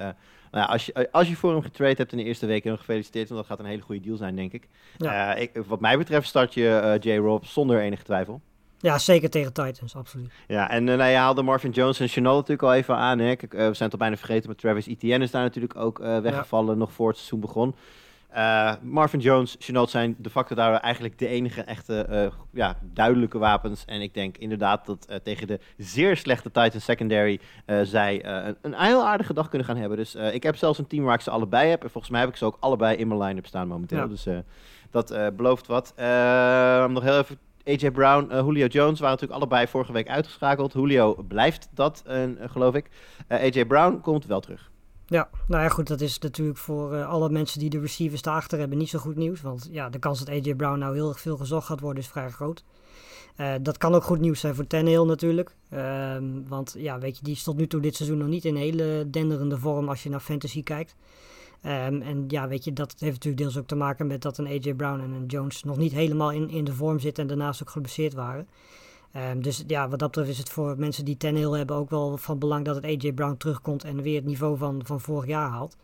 [0.51, 2.79] nou ja, als, je, als je voor hem getrade hebt in de eerste week, dan
[2.79, 3.29] gefeliciteerd.
[3.29, 4.69] Want dat gaat een hele goede deal zijn, denk ik.
[4.97, 5.35] Ja.
[5.35, 7.19] Eh, ik wat mij betreft start je eh, J.
[7.19, 8.41] Rob zonder enige twijfel.
[8.83, 10.33] Ja, zeker tegen Titans, absoluut.
[10.47, 13.19] Ja, en eh, nou, je haalde Marvin Jones en Chanel natuurlijk al even aan.
[13.19, 13.37] Hè.
[13.37, 16.01] Kijk, eh, we zijn het al bijna vergeten, maar Travis Etienne is daar natuurlijk ook
[16.01, 17.75] eh, weggevallen nog voor het seizoen begon.
[18.83, 23.85] Marvin Jones, Chenault zijn de facto daar eigenlijk de enige echte ja, duidelijke wapens.
[23.85, 27.41] En ik denk inderdaad dat tegen de zeer slechte Titans secondary
[27.83, 29.99] zij een, een heel aardige dag kunnen gaan hebben.
[29.99, 31.83] Dus ik heb zelfs een team waar ik ze allebei heb.
[31.83, 33.99] En volgens mij heb ik ze ook allebei in mijn line-up staan momenteel.
[33.99, 34.07] Ja.
[34.07, 34.27] Dus
[34.93, 35.93] dat belooft wat.
[35.97, 40.73] Eh, nog heel even AJ Brown, eh, Julio Jones waren natuurlijk allebei vorige week uitgeschakeld.
[40.73, 42.91] Julio blijft dat, eh, geloof ik.
[43.27, 44.71] Eh, AJ Brown komt wel terug.
[45.07, 48.79] Ja, nou ja, goed, dat is natuurlijk voor alle mensen die de receivers daarachter hebben
[48.79, 49.41] niet zo goed nieuws.
[49.41, 52.09] Want ja, de kans dat AJ Brown nou heel erg veel gezocht gaat worden is
[52.09, 52.65] vrij groot.
[53.61, 55.57] Dat kan ook goed nieuws zijn voor Tannehill natuurlijk.
[55.69, 58.57] Ehm, want ja, weet je, die is tot nu toe dit seizoen nog niet in
[58.57, 60.97] hele denderende vorm als je naar fantasy kijkt.
[61.63, 64.47] Ehm, en ja, weet je, dat heeft natuurlijk deels ook te maken met dat een
[64.47, 67.63] AJ Brown en een Jones nog niet helemaal in, in de vorm zitten en daarnaast
[67.63, 68.49] ook geblesseerd waren.
[69.13, 72.17] Ehm, dus ja, wat dat betreft is het voor mensen die Tannehill hebben ook wel
[72.17, 75.49] van belang dat het AJ Brown terugkomt en weer het niveau van, van vorig jaar
[75.49, 75.77] haalt.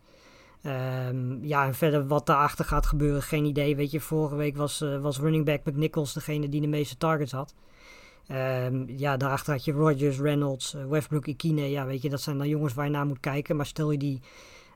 [0.61, 3.75] Ehm, ja, en verder wat daarachter gaat gebeuren, geen idee.
[3.75, 7.31] Weet je, vorige week was, eh, was running back McNichols degene die de meeste targets
[7.31, 7.55] had.
[8.87, 11.69] Ja, daarachter had je Rodgers, Reynolds, eh, Westbrook, Ikine.
[11.69, 13.55] Ja, weet je, dat zijn dan jongens waar je naar moet kijken.
[13.55, 14.21] Maar stel je die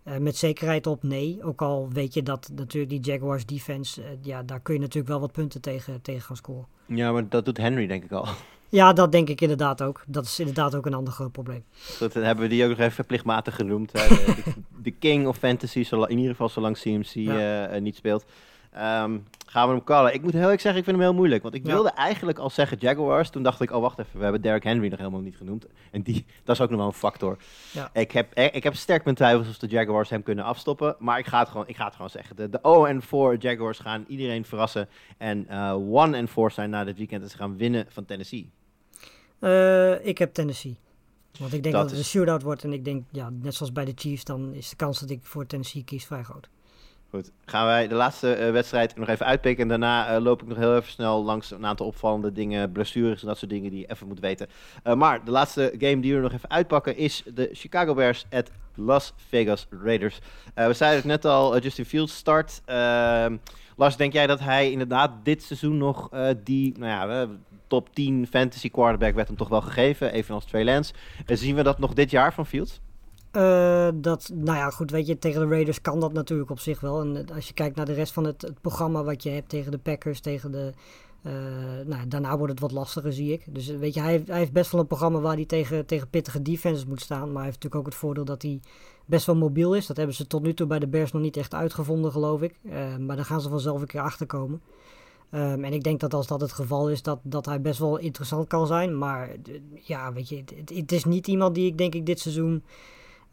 [0.08, 1.40] Uh, met zekerheid op nee.
[1.44, 5.08] Ook al weet je dat natuurlijk die Jaguars defense, uh, ja, daar kun je natuurlijk
[5.08, 6.68] wel wat punten tegen, tegen gaan scoren.
[6.86, 8.28] Ja, maar dat doet Henry denk ik al.
[8.70, 10.04] Ja, dat denk ik inderdaad ook.
[10.08, 11.64] Dat is inderdaad ook een ander groot probleem.
[12.00, 13.92] Dan hebben we die ook nog even plichtmatig genoemd.
[13.92, 14.08] De,
[14.46, 17.74] de, de, king of fantasy, in ieder geval zolang CMC ja.
[17.76, 18.26] uh, niet speelt.
[18.78, 20.14] Um, gaan we hem callen.
[20.14, 21.44] Ik moet heel eerlijk zeggen, ik vind hem heel moeilijk.
[21.44, 21.96] Want ik wilde ja.
[21.96, 23.30] eigenlijk al zeggen Jaguars.
[23.30, 25.66] Toen dacht ik, oh wacht even, we hebben Derrick Henry nog helemaal niet genoemd.
[25.92, 27.38] En die, dat is ook nog wel een factor.
[27.72, 27.90] Ja.
[27.94, 30.96] Ik, heb, ik heb sterk mijn twijfels of de Jaguars hem kunnen afstoppen.
[31.00, 32.36] Maar ik ga het gewoon, ik ga het gewoon zeggen.
[32.36, 34.90] De, de 0-4 Jaguars gaan iedereen verrassen.
[35.18, 37.24] En 1-4 uh, zijn na dit weekend.
[37.24, 38.50] En ze gaan winnen van Tennessee.
[39.40, 40.78] Uh, ik heb Tennessee.
[41.40, 42.64] Want ik denk Dat dat, het is- een shootout wordt.
[42.64, 45.20] En ik denk, ja, net zoals bij de Chiefs, dan is de kans dat ik
[45.22, 46.50] voor Tennessee kies vrij groot.
[47.16, 49.64] Goed, gaan wij de laatste eh, wedstrijd nog even uitpikken.
[49.64, 53.22] En daarna eh, loop ik nog heel even snel langs een aantal opvallende dingen, blessures
[53.22, 54.48] en dat soort dingen die je even moet weten.
[54.84, 58.52] Eh, maar de laatste game die we nog even uitpakken is de Chicago Bears at
[58.76, 60.20] Las Vegas Raiders.
[60.54, 62.62] We zeiden het net al, Justin Fields start.
[62.66, 63.38] Ehm,
[63.76, 66.10] Lars, denk jij dat hij inderdaad dit seizoen nog
[66.44, 67.28] die, nou ja,
[67.68, 70.94] top 10 fantasy quarterback werd hem toch wel gegeven, evenals Trey Lance.
[71.26, 72.82] Zien we dat nog dit jaar van Fields?
[73.34, 76.80] Eh, dat, nou ja, goed, weet je, tegen de Raiders kan dat natuurlijk op zich
[76.80, 77.02] wel.
[77.02, 79.72] En als je kijkt naar de rest van het, het programma wat je hebt tegen
[79.72, 80.74] de Packers, tegen de...
[81.22, 81.32] eh,
[81.86, 83.44] nou, daarna wordt het wat lastiger, zie ik.
[83.50, 86.10] Dus eh, weet je, hij hij heeft best wel een programma waar hij tegen, tegen
[86.10, 87.26] pittige defenses moet staan.
[87.28, 88.60] Maar hij heeft natuurlijk ook het voordeel dat hij
[89.06, 89.86] best wel mobiel is.
[89.88, 92.56] Dat hebben ze tot nu toe bij de Bears nog niet echt uitgevonden, geloof ik.
[93.00, 94.62] Maar daar gaan ze vanzelf een keer achter komen.
[95.30, 97.98] Ehm, en ik denk dat als dat het geval is, dat, dat hij best wel
[97.98, 98.98] interessant kan zijn.
[98.98, 99.30] Maar
[99.82, 102.64] ja, weet je, het- het is niet iemand die ik denk ik dit seizoen,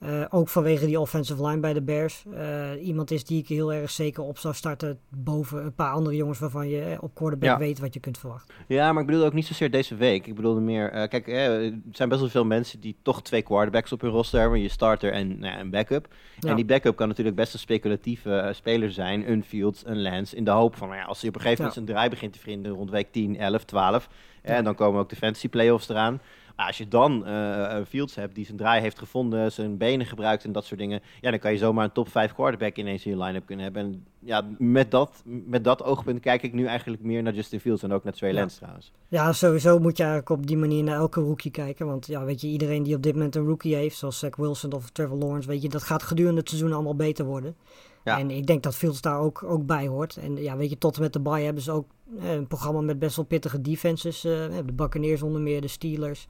[0.00, 3.72] eh, ook vanwege die offensive line bij de Bears, eh, iemand is die ik heel
[3.72, 7.48] erg zeker op zou starten boven een paar andere jongens waarvan je eh, op quarterback
[7.50, 7.58] Ja.
[7.58, 8.54] weet wat je kunt verwachten.
[8.68, 10.26] Ja, maar ik bedoel ook niet zozeer deze week.
[10.26, 14.00] Ik bedoelde meer, kijk, er zijn best wel veel mensen die toch twee quarterbacks op
[14.00, 14.60] hun roster hebben.
[14.60, 16.08] Je starter en nou een backup.
[16.38, 16.48] Ja.
[16.50, 19.30] En die backup kan natuurlijk best een speculatieve speler zijn.
[19.30, 20.36] Een Fields, een Lance.
[20.36, 22.32] In de hoop van, nou ja, als hij op een gegeven moment zijn draai begint
[22.32, 24.08] te vinden rond week 10, 11, 12.
[24.42, 24.56] eh, Ja.
[24.56, 26.20] En dan komen ook de fantasy playoffs eraan.
[26.60, 30.44] Maar als je dan een Fields hebt die zijn draai heeft gevonden, zijn benen gebruikt
[30.44, 31.00] en dat soort dingen.
[31.20, 33.82] Ja, dan kan je zomaar een top 5 quarterback ineens in je line-up kunnen hebben.
[33.82, 37.82] En ja, met dat, met dat oogpunt kijk ik nu eigenlijk meer naar Justin Fields
[37.82, 38.38] en ook naar Trey Ja.
[38.38, 38.92] Lance trouwens.
[39.08, 41.86] Ja, sowieso moet je eigenlijk op die manier naar elke rookie kijken.
[41.86, 44.72] Want ja, weet je, iedereen die op dit moment een rookie heeft, zoals Zach Wilson
[44.72, 47.56] of Trevor Lawrence, weet je, dat gaat gedurende het seizoen allemaal beter worden.
[48.04, 48.18] Ja.
[48.18, 50.16] En ik denk dat Fields daar ook, ook bij hoort.
[50.16, 51.86] En ja, weet je, tot en met de bye hebben ze ook
[52.18, 54.24] eh, een programma met best wel pittige defenses.
[54.24, 54.32] eh,
[54.66, 56.28] de Buccaneers onder meer, de Steelers,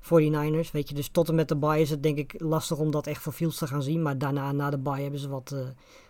[0.00, 0.70] 49ers.
[0.72, 3.06] Weet je, dus tot en met de bye is het denk ik lastig om dat
[3.06, 4.02] echt voor Fields te gaan zien.
[4.02, 5.60] Maar daarna, na de bye, hebben ze wat, eh,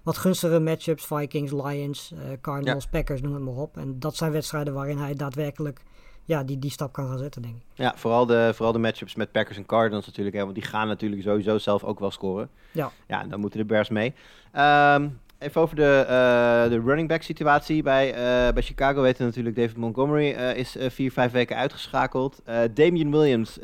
[0.02, 1.04] wat gunstigere matchups.
[1.04, 3.76] Vikings, Lions, eh, Cardinals, Packers, noem het maar op.
[3.76, 5.82] En dat zijn wedstrijden waarin hij daadwerkelijk
[6.24, 7.62] ja, die, die stap kan gaan zetten, denk ik.
[7.74, 10.36] Ja, vooral de, vooral de matchups met Packers en Cardinals natuurlijk.
[10.36, 12.48] Hè, want die gaan natuurlijk sowieso zelf ook wel scoren.
[12.72, 12.90] Ja.
[13.06, 14.14] Ja, en dan moeten de Bears mee.
[14.52, 15.08] Ehm,
[15.38, 17.82] even over de, eh, de running back situatie.
[17.82, 22.42] Bij, eh, bij Chicago weten we natuurlijk David Montgomery eh, is vier, vijf weken uitgeschakeld.
[22.74, 23.58] Damian Williams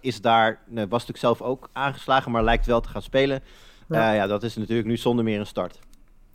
[0.00, 3.42] is daar, was natuurlijk zelf ook aangeslagen, maar lijkt wel te gaan spelen.
[3.88, 5.78] Ja dat is natuurlijk nu zonder meer een start.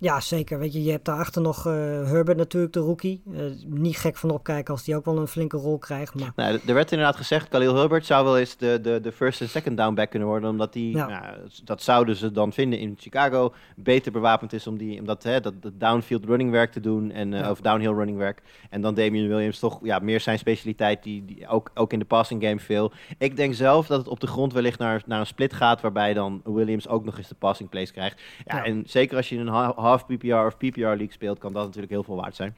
[0.01, 0.59] Ja, zeker.
[0.59, 1.73] Weet je, je hebt daarachter nog eh,
[2.09, 3.21] Herbert natuurlijk, de rookie.
[3.33, 6.15] Eh, niet gek van opkijken als die ook wel een flinke rol krijgt.
[6.19, 9.41] Maar Nou, er werd inderdaad gezegd, Khalil Herbert zou wel eens de, de, de first
[9.41, 10.49] en second down back kunnen worden.
[10.49, 11.07] Omdat die, Ja.
[11.07, 15.23] nou, dat zouden ze dan vinden in Chicago, beter bewapend is om die, om dat,
[15.23, 17.11] hè, dat, dat downfield running werk te doen.
[17.11, 17.49] En, eh, Ja.
[17.51, 18.41] Of downhill running werk.
[18.69, 22.05] En dan Damian Williams toch ja, meer zijn specialiteit, die, die ook, ook in de
[22.05, 22.91] passing game veel.
[23.17, 26.13] Ik denk zelf dat het op de grond wellicht naar, naar een split gaat, waarbij
[26.13, 28.21] dan Williams ook nog eens de passing plays krijgt.
[28.45, 28.65] Ja, Ja.
[28.65, 29.47] En zeker als je een
[29.91, 32.55] half PPR of PPR league speelt, kan dat natuurlijk heel veel waard zijn.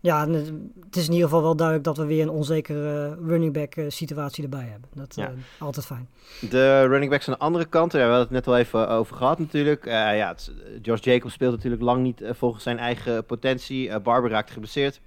[0.00, 3.52] ja, het is in ieder geval wel duidelijk dat we weer een onzekere eh, running
[3.52, 4.88] back eh, situatie erbij hebben.
[4.94, 5.32] Dat is Ja.
[5.58, 6.08] altijd fijn.
[6.50, 9.16] De running backs aan de andere kant, ja, we hadden het net al even over
[9.16, 9.86] gehad natuurlijk.
[9.86, 13.88] Eh, ja, het, Josh Jacobs speelt natuurlijk lang niet eh, volgens zijn eigen potentie.
[13.88, 15.00] Eh Barber raakt geblesseerd.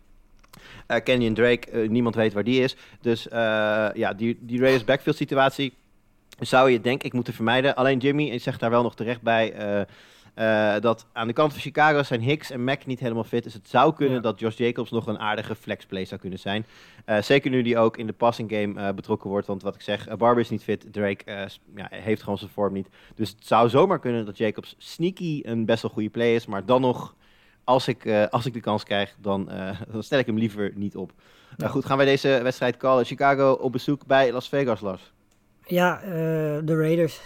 [0.88, 2.76] Eh Kenyon Drake, eh, niemand weet waar die is.
[3.02, 3.40] Dus eh,
[3.94, 5.74] ja, die, die Raiders backfield situatie
[6.40, 7.76] zou je denk ik moeten vermijden.
[7.76, 9.54] Alleen Jimmy zegt daar wel nog terecht bij...
[10.40, 13.44] eh, dat aan de kant van Chicago zijn Hicks en Mac niet helemaal fit.
[13.44, 14.22] Dus het zou kunnen Ja.
[14.22, 16.66] dat Josh Jacobs nog een aardige flexplay zou kunnen zijn.
[17.06, 19.48] Eh, zeker nu die ook in de passing game eh, betrokken wordt.
[19.48, 20.86] Want wat ik zeg, Barber is niet fit.
[20.94, 22.88] Drake eh, ja, heeft gewoon zijn vorm niet.
[23.16, 26.46] Dus het zou zomaar kunnen dat Jacobs sneaky een best wel goede play is.
[26.46, 27.16] Maar dan nog,
[27.64, 30.72] als ik, eh, als ik de kans krijg, dan, eh, dan stel ik hem liever
[30.76, 31.12] niet op.
[31.50, 31.68] Nou Ja.
[31.68, 33.06] goed, gaan wij deze wedstrijd callen.
[33.06, 35.12] Chicago op bezoek bij Las Vegas, Lars.
[35.66, 36.10] Ja, eh,
[36.64, 37.22] de Raiders.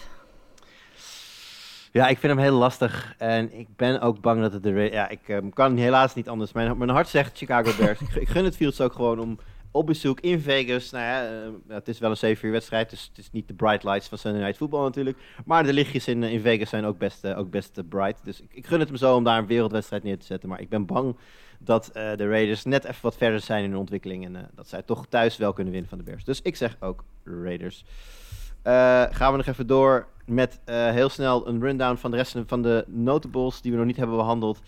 [1.94, 3.16] Ja, ik vind hem heel lastig.
[3.18, 4.90] En ik ben ook bang dat het de...
[4.92, 6.52] Ja, ik eh, kan helaas niet anders.
[6.52, 8.00] Mijn, mijn hart zegt Chicago Bears.
[8.02, 9.40] ik, gun het Fields ook gewoon om
[9.72, 10.92] op bezoek in Vegas.
[10.92, 13.54] Nou ja, uh, het is wel een 7 uur wedstrijd, dus het is niet de
[13.54, 15.18] bright lights van Sunday Night Football natuurlijk.
[15.46, 18.20] Maar de lichtjes in, in Vegas zijn ook best, ook best bright.
[18.24, 20.50] Dus ik, ik, gun het hem zo om daar een wereldwedstrijd neer te zetten.
[20.50, 21.18] Maar ik ben bang
[21.60, 24.26] dat de Raiders net even wat verder zijn in hun ontwikkeling.
[24.26, 26.24] En dat zij toch thuis wel kunnen winnen van de Bears.
[26.24, 27.86] Dus ik zeg ook Raiders.
[29.12, 32.62] gaan we nog even door met uh, heel snel een rundown van de rest van
[32.62, 34.60] de notables die we nog niet hebben behandeld.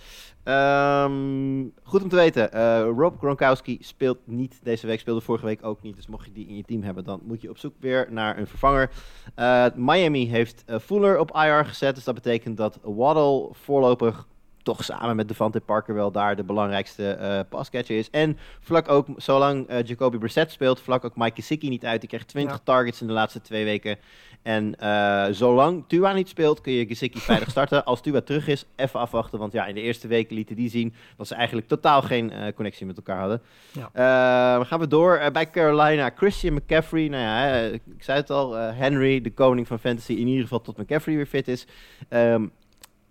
[0.43, 5.65] Um, goed om te weten, uh, Rob Gronkowski speelt niet deze week, speelde vorige week
[5.65, 5.95] ook niet.
[5.95, 8.37] Dus mocht je die in je team hebben, dan moet je op zoek weer naar
[8.37, 8.91] een vervanger.
[9.39, 14.27] Uh, Miami heeft Fuller op IR gezet, dus dat betekent dat Waddle voorlopig
[14.65, 18.09] toch samen met Devante Parker wel daar de belangrijkste uh, passcatcher is.
[18.09, 21.99] En vlak ook, zolang uh, Jacoby Brissett speelt, vlak ook Mike Gesicki niet uit.
[21.99, 23.97] Die krijgt 20 targets in de laatste twee weken.
[24.41, 27.85] En uh, zolang Tua niet speelt, kun je Gesicki veilig starten.
[27.85, 29.39] Als Tua terug is, even afwachten.
[29.39, 32.85] Want ja, in de eerste weken lieten die zien dat ze eigenlijk totaal geen connectie
[32.85, 33.41] met elkaar hadden.
[33.71, 34.63] Ja.
[34.63, 36.11] gaan we door bij Carolina.
[36.15, 38.53] Christian McCaffrey, nou ja, ik zei het al.
[38.53, 41.67] Henry, de koning van fantasy, in ieder geval tot McCaffrey weer fit is.
[42.09, 42.51] Um,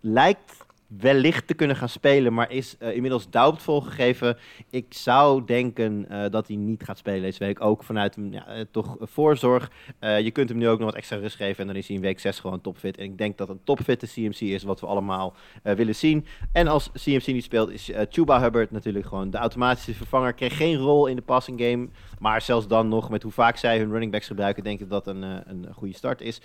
[0.00, 0.64] lijkt
[0.98, 4.36] wellicht te kunnen gaan spelen, maar is uh, inmiddels doubtful gegeven.
[4.70, 7.60] Ik zou denken uh, dat hij niet gaat spelen deze week.
[7.60, 9.70] Ook vanuit ja, uh, toch voorzorg.
[10.00, 12.02] je kunt hem nu ook nog wat extra rust geven en dan is hij in
[12.02, 12.96] week 6 gewoon topfit.
[12.98, 16.26] En ik denk dat een topfitte CMC is wat we allemaal willen zien.
[16.52, 20.32] En als CMC niet speelt is Chuba Hubbard natuurlijk gewoon de automatische vervanger.
[20.32, 21.88] Kreeg geen rol in de passing game,
[22.18, 25.06] maar zelfs dan nog met hoe vaak zij hun running backs gebruiken, denk ik dat
[25.06, 26.40] een, een goede start is.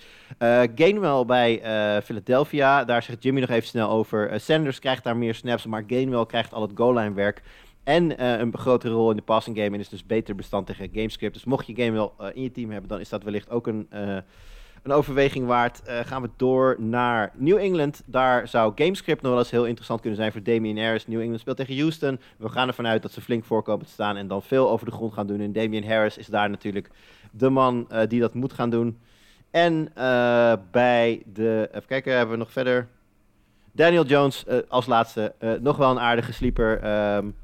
[0.75, 1.61] Gainwell bij
[2.03, 4.38] Philadelphia, daar zegt Jimmy nog even snel over.
[4.39, 7.41] Sanders krijgt daar meer snaps, maar Gainwell krijgt al het goal-line werk.
[7.83, 10.89] En uh, een grotere rol in de passing game en is dus beter bestand tegen
[10.93, 11.33] gamescript.
[11.33, 13.87] Dus mocht je Gainwell uh, in je team hebben, dan is dat wellicht ook een,
[14.83, 15.81] een overweging waard.
[15.85, 18.03] gaan we door naar New England.
[18.05, 21.07] Daar zou gamescript nog wel eens heel interessant kunnen zijn voor Damien Harris.
[21.07, 22.19] New England speelt tegen Houston.
[22.37, 24.91] We gaan ervan uit dat ze flink voorkomen te staan en dan veel over de
[24.91, 25.39] grond gaan doen.
[25.39, 26.89] En Damien Harris is daar natuurlijk
[27.31, 28.99] de man die dat moet gaan doen.
[29.51, 29.91] En
[30.71, 31.69] bij de...
[31.71, 32.87] Even kijken, hebben we nog verder...
[33.71, 36.83] Daniel Jones uh, als laatste, uh, nog wel een aardige sleeper.
[37.15, 37.35] Um,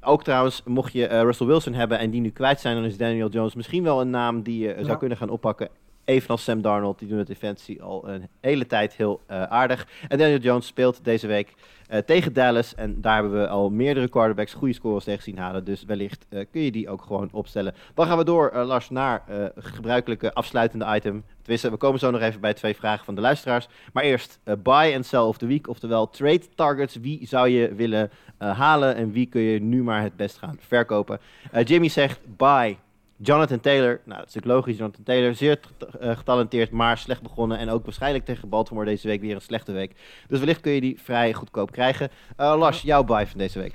[0.00, 2.96] ook trouwens, mocht je uh, Russell Wilson hebben en die nu kwijt zijn, dan is
[2.96, 4.84] Daniel Jones misschien wel een naam die je ja.
[4.84, 5.68] zou kunnen gaan oppakken.
[6.04, 9.88] Evenals Sam Darnold, die doen het in fantasy al een hele tijd heel aardig.
[10.08, 11.54] En Daniel Jones speelt deze week
[11.90, 12.74] uh, tegen Dallas.
[12.74, 15.64] En daar hebben we al meerdere quarterbacks goede scores tegen zien halen.
[15.64, 17.74] Dus wellicht uh, kun je die ook gewoon opstellen.
[17.94, 19.22] Dan gaan we door, uh, Lars, naar
[19.56, 21.24] gebruikelijke afsluitende item.
[21.38, 23.68] Tenminste, we komen zo nog even bij twee vragen van de luisteraars.
[23.92, 25.68] Maar eerst buy and sell of the week.
[25.68, 26.96] Oftewel trade targets.
[26.96, 31.20] Wie zou je willen halen en wie kun je nu maar het best gaan verkopen?
[31.64, 32.76] Jimmy zegt buy
[33.16, 35.60] Jonathan Taylor, nou dat is natuurlijk logisch, Jonathan Taylor, zeer
[36.00, 37.58] uh, getalenteerd, maar slecht begonnen.
[37.58, 39.92] En ook waarschijnlijk tegen Baltimore deze week weer een slechte week.
[40.28, 42.10] Dus wellicht kun je die vrij goedkoop krijgen.
[42.40, 43.74] Uh, Lars, jouw buy van deze week?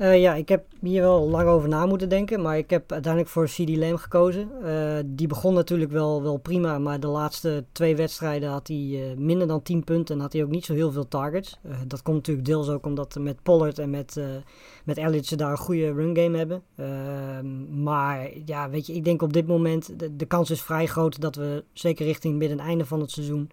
[0.00, 3.32] Uh, ja, ik heb hier wel lang over na moeten denken, maar ik heb uiteindelijk
[3.32, 4.50] voor CD Lamb gekozen.
[4.64, 9.16] Uh, die begon natuurlijk wel, wel prima, maar de laatste twee wedstrijden had hij uh,
[9.16, 11.58] minder dan 10 punten en had hij ook niet zo heel veel targets.
[11.86, 14.20] dat komt natuurlijk deels ook omdat met Pollard en met,
[14.84, 16.62] met Elliott ze daar een goede run game hebben.
[16.76, 21.20] Ehm, maar ja, weet je, ik denk op dit moment, de, kans is vrij groot
[21.20, 23.50] dat we zeker richting midden einde van het seizoen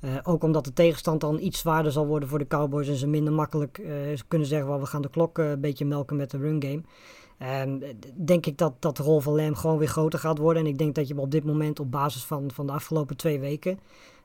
[0.00, 3.06] uh, ook omdat de tegenstand dan iets zwaarder zal worden voor de Cowboys en ze
[3.06, 3.90] minder makkelijk uh,
[4.28, 6.82] kunnen zeggen, well, we gaan de klok uh, een beetje melken met de run game.
[7.64, 7.82] Um,
[8.14, 10.62] denk ik dat, dat de rol van Lam gewoon weer groter gaat worden.
[10.62, 13.40] En ik denk dat je op dit moment op basis van, van de afgelopen twee
[13.40, 13.78] weken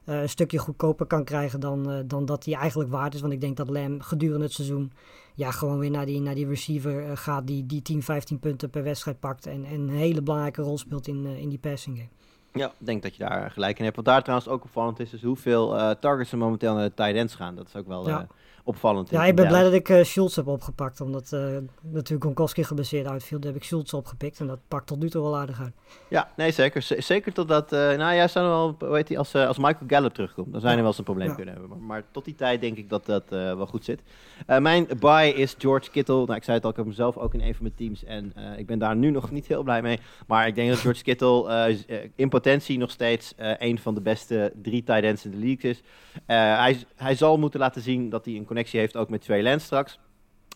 [0.05, 3.21] een stukje goedkoper kan krijgen dan, dan dat hij eigenlijk waard is.
[3.21, 4.91] Want ik denk dat Lam gedurende het seizoen
[5.35, 8.83] ja, gewoon weer naar die, naar die receiver gaat die, die 10, 15 punten per
[8.83, 9.45] wedstrijd pakt.
[9.45, 12.09] En, en een hele belangrijke rol speelt in, in die passing game.
[12.53, 13.95] Ja, ik denk dat je daar gelijk in hebt.
[13.95, 17.15] Wat daar trouwens ook opvallend is, is hoeveel uh, targets er momenteel naar de tight
[17.15, 17.55] ends gaan.
[17.55, 18.27] Dat is ook wel ja.
[18.63, 19.09] Opvallend.
[19.09, 21.01] Ja, ik ben blij dat ik uh, Schultz heb opgepakt.
[21.01, 21.39] Omdat uh,
[21.81, 23.39] natuurlijk Gronkowski geblesseerd uitviel.
[23.39, 24.39] Daar heb ik Schultz opgepikt.
[24.39, 25.73] En dat pakt tot nu toe wel aardig uit.
[26.09, 26.81] Ja, nee, zeker.
[26.81, 27.73] Z zeker totdat...
[27.73, 30.51] Uh, nou ja, zou wel, hoe heet die, als, als Michael Gallup terugkomt.
[30.51, 31.35] Dan zijn er wel eens een probleem ja.
[31.35, 31.69] kunnen hebben.
[31.69, 34.01] Maar, maar, tot die tijd denk ik dat dat wel goed zit.
[34.45, 36.15] mijn buy is George Kittle.
[36.15, 38.03] Nou, ik zei het al, ik heb hem zelf ook in een van mijn teams.
[38.03, 39.99] En ik ben daar nu nog niet heel blij mee.
[40.27, 41.77] Maar ik denk dat George Kittle
[42.15, 45.81] in potentie nog steeds een van de beste drie tight ends in de league is.
[46.25, 49.65] hij, hij zal moeten laten zien dat hij een connectie heeft ook met Trey Lance
[49.65, 49.99] straks.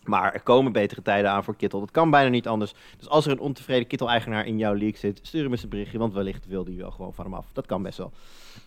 [0.06, 1.80] Maar er komen betere tijden aan voor Kittel.
[1.80, 2.74] Dat kan bijna niet anders.
[2.98, 5.98] Dus als er een ontevreden Kittel-eigenaar in jouw league zit, stuur hem eens een berichtje.
[5.98, 7.46] Want wellicht wil hij wel gewoon van hem af.
[7.52, 8.12] Dat kan best wel.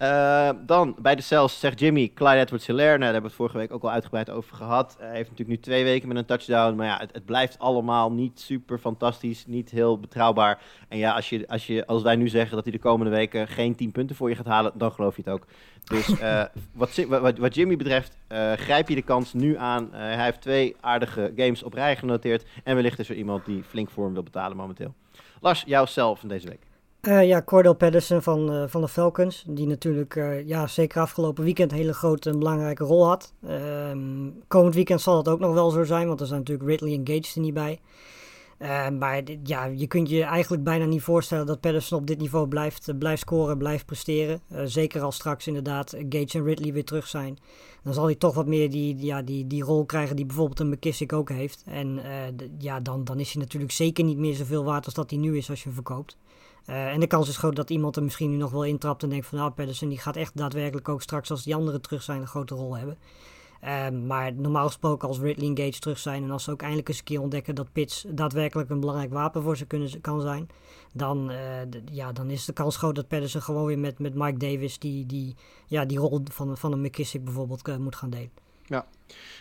[0.01, 2.97] Uh, dan bij de Cells zegt Jimmy, Clyde Edwards Hilaire.
[2.97, 4.95] Nou, daar hebben we het vorige week ook al uitgebreid over gehad.
[4.99, 6.75] Hij heeft natuurlijk nu twee weken met een touchdown.
[6.75, 9.45] Maar ja, het, het, blijft allemaal niet super fantastisch.
[9.47, 10.61] Niet heel betrouwbaar.
[10.87, 13.47] En ja, als, je, als, je, als wij nu zeggen dat hij de komende weken
[13.47, 15.45] geen 10 punten voor je gaat halen, dan geloof je het ook.
[15.83, 19.89] Dus uh, wat, wat, wat, Jimmy betreft, uh, grijp je de kans nu aan.
[19.91, 22.45] hij heeft twee aardige games op rij genoteerd.
[22.63, 24.93] En wellicht is er iemand die flink voor hem wil betalen momenteel.
[25.41, 26.67] Lars, jouzelf van deze week.
[27.01, 29.43] Uh, ja, Cordell Patterson van, uh, van de Falcons.
[29.47, 33.33] Die natuurlijk uh, ja, zeker afgelopen weekend een hele grote en belangrijke rol had.
[33.47, 36.93] Ehm, komend weekend zal dat ook nog wel zo zijn, want er zijn natuurlijk Ridley
[36.93, 37.79] en Gage er niet bij.
[38.59, 42.47] Uh, maar ja, je kunt je eigenlijk bijna niet voorstellen dat Patterson op dit niveau
[42.47, 44.41] blijft, uh, blijft scoren, blijft presteren.
[44.51, 47.37] Uh, zeker als straks inderdaad Gage en Ridley weer terug zijn.
[47.83, 50.69] Dan zal hij toch wat meer die, ja, die, die rol krijgen die bijvoorbeeld een
[50.69, 51.63] McKissick ook heeft.
[51.65, 52.01] En
[52.57, 55.37] ja, dan, dan is hij natuurlijk zeker niet meer zoveel waard als dat hij nu
[55.37, 56.17] is als je hem verkoopt.
[56.65, 59.25] en de kans is groot dat iemand er misschien nu nog wel intrapt en denkt
[59.25, 62.27] van nou Patterson die gaat echt daadwerkelijk ook straks als die anderen terug zijn een
[62.27, 62.97] grote rol hebben.
[63.65, 66.87] Um, maar normaal gesproken als Ridley en Gage terug zijn en als ze ook eindelijk
[66.87, 70.47] eens een keer ontdekken dat Pitts daadwerkelijk een belangrijk wapen voor ze kunnen, kan zijn,
[70.93, 71.37] dan, uh,
[71.69, 74.79] de, ja, dan is de kans groot dat Patterson gewoon weer met, met Mike Davis
[74.79, 75.35] die, die,
[75.67, 78.31] ja, die rol van, van een McKissick bijvoorbeeld uh, moet gaan delen.
[78.65, 78.85] Ja.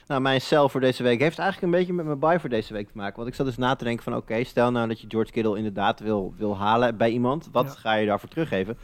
[0.07, 2.73] Nou, mijn cel voor deze week heeft eigenlijk een beetje met mijn buy voor deze
[2.73, 3.17] week te maken.
[3.17, 5.57] Want ik zat dus na te denken van oké, stel nou dat je George Kittle
[5.57, 7.49] inderdaad wil, wil halen bij iemand.
[7.53, 7.71] Wat ja.
[7.71, 8.79] ga je daarvoor teruggeven?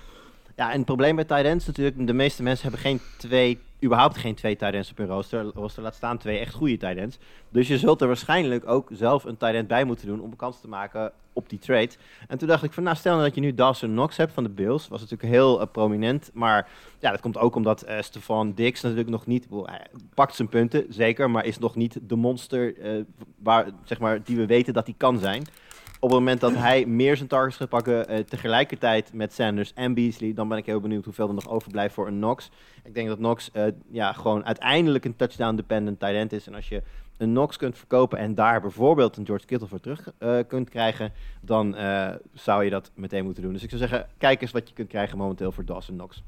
[0.56, 4.34] Ja, en het probleem bij tight natuurlijk, de meeste mensen hebben geen twee, überhaupt geen
[4.34, 5.42] twee tight op hun rooster.
[5.42, 7.18] Rooster laat staan twee echt goede tight.
[7.48, 10.60] Dus je zult er waarschijnlijk ook zelf een tight bij moeten doen om een kans
[10.60, 11.90] te maken op die trade.
[12.28, 14.42] En toen dacht ik van, nou stel nou dat je nu Dawson Knox hebt van
[14.42, 14.88] de Bills.
[14.88, 19.10] Was natuurlijk heel uh, prominent, maar ja, dat komt ook omdat uh, Stefan Dix natuurlijk
[19.10, 22.74] nog niet, hij pakt zijn punten, zeker, maar is nog niet de monster
[23.42, 25.44] waar, zeg maar, die we weten dat hij kan zijn
[26.04, 29.94] op het moment dat hij meer zijn targets gaat pakken uh, tegelijkertijd met Sanders en
[29.94, 32.50] Beasley, dan ben ik heel benieuwd hoeveel er nog overblijft voor een Knox.
[32.82, 36.46] Ik denk dat Knox uh, ja, gewoon uiteindelijk een touchdown-dependent tight end is.
[36.46, 36.82] En als je
[37.16, 41.12] een Knox kunt verkopen en daar bijvoorbeeld een George Kittle voor terug uh, kunt krijgen,
[41.40, 41.76] dan
[42.32, 43.52] zou je dat meteen moeten doen.
[43.52, 46.22] Dus ik zou zeggen, kijk eens wat je kunt krijgen momenteel voor Dawson Knox.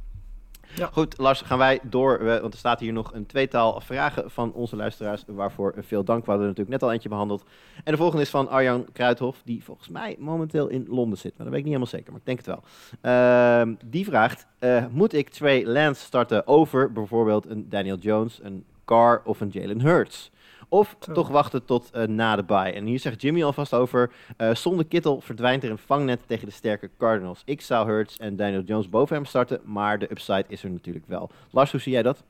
[0.93, 2.25] Goed, Lars, gaan wij door.
[2.25, 5.25] Want er staat hier nog een tweetal vragen van onze luisteraars.
[5.27, 6.25] Waarvoor veel dank.
[6.25, 7.45] We hadden natuurlijk net al eentje behandeld.
[7.85, 9.41] En de volgende is van Arjan Kruithof.
[9.45, 11.33] Die volgens mij momenteel in Londen zit.
[11.37, 12.11] Maar dat weet ik niet helemaal zeker.
[12.11, 12.63] Maar ik denk het wel.
[13.03, 18.65] Uh, die vraagt: uh, Moet ik Trey Lance starten over bijvoorbeeld een Daniel Jones, een
[18.85, 20.31] Carr of een Jalen Hurts?
[20.69, 21.13] Of Zo.
[21.13, 22.73] toch wachten tot uh, na de bye.
[22.73, 24.13] En hier zegt Jimmy alvast over...
[24.39, 27.43] Uh, zonder Kittel verdwijnt er een vangnet tegen de sterke Cardinals.
[27.45, 29.61] Ik zou Hurts en Daniel Jones boven hem starten...
[29.65, 31.31] maar de upside is er natuurlijk wel.
[31.51, 32.25] Lars, hoe zie jij dat?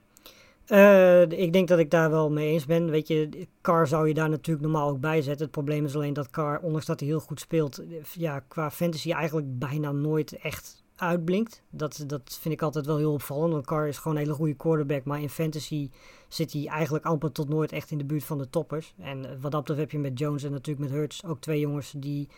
[0.68, 2.91] Uh, ik denk dat ik daar wel mee eens ben.
[2.91, 5.43] Weet je, Carr zou je daar natuurlijk normaal ook bij zetten.
[5.43, 7.82] Het probleem is alleen dat Carr, ondanks dat hij heel goed speelt...
[8.12, 11.62] ja, qua fantasy eigenlijk bijna nooit echt uitblinkt.
[11.70, 13.53] Dat, dat vind ik altijd wel heel opvallend.
[13.53, 15.05] Want Carr is gewoon een hele goede quarterback.
[15.05, 15.91] Maar in fantasy
[16.29, 18.95] zit hij eigenlijk amper tot nooit echt in de buurt van de toppers.
[18.99, 21.95] En wat dat betreft heb je met Jones en natuurlijk met Hurts ook twee jongens
[21.97, 22.29] die,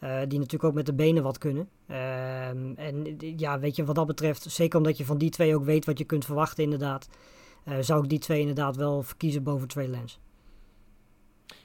[0.00, 1.68] uh, die natuurlijk ook met de benen wat kunnen.
[1.86, 5.64] Uh, en ja, weet je, wat dat betreft, zeker omdat je van die twee ook
[5.64, 7.08] weet wat je kunt verwachten inderdaad.
[7.80, 10.18] Zou ik die twee inderdaad wel verkiezen boven Trey Lance.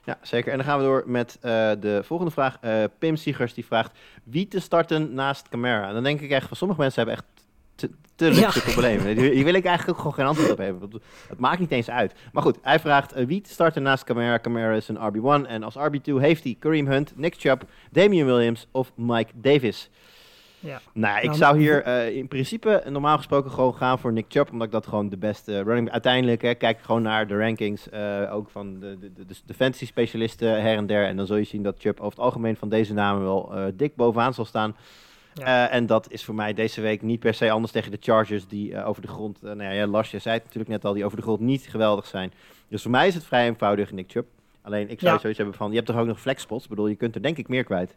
[0.04, 0.52] Ja, zeker.
[0.52, 2.58] En dan gaan we door met de volgende vraag.
[2.64, 5.88] Uh, Pim Siegers die vraagt wie te starten naast Camara.
[5.88, 7.37] En dan denk ik echt van sommige mensen hebben echt
[7.78, 8.72] te, te luxe ja.
[8.72, 9.18] problemen.
[9.18, 11.02] Hier wil ik eigenlijk ook gewoon geen antwoord op hebben.
[11.30, 12.14] Het maakt niet eens uit.
[12.32, 14.40] Maar goed, hij vraagt uh, wie te starten naast Camara.
[14.40, 18.68] Camara is een RB1 en als RB2 heeft hij Kareem Hunt, Nick Chubb, Damian Williams
[18.72, 19.90] of Mike Davis.
[20.60, 20.82] Ja.
[20.94, 24.52] Nou, ik nou, zou hier uh, in principe normaal gesproken gewoon gaan voor Nick Chubb,
[24.52, 25.92] omdat ik dat gewoon de beste running...
[25.92, 29.86] Uiteindelijk hè, kijk gewoon naar de rankings, uh, ook van de, de, de, de fantasy
[29.86, 31.06] specialisten her en der.
[31.06, 33.96] En dan zul je zien dat Chubb over het algemeen van deze namen wel dik
[33.96, 34.76] bovenaan zal staan.
[35.38, 35.70] Ja.
[35.70, 38.84] en dat is voor mij deze week niet per se anders tegen de Chargers die
[38.84, 39.42] over de grond...
[39.42, 42.08] nou ja, Lars, je zei het natuurlijk net al, die over de grond niet geweldig
[42.08, 42.34] zijn.
[42.68, 44.28] Dus voor mij is het vrij eenvoudig Nick Chubb.
[44.62, 45.20] Alleen ik zou ja.
[45.20, 46.64] zoiets hebben van, je hebt toch ook nog flexspots?
[46.64, 47.96] Ik bedoel, je kunt er denk ik meer kwijt.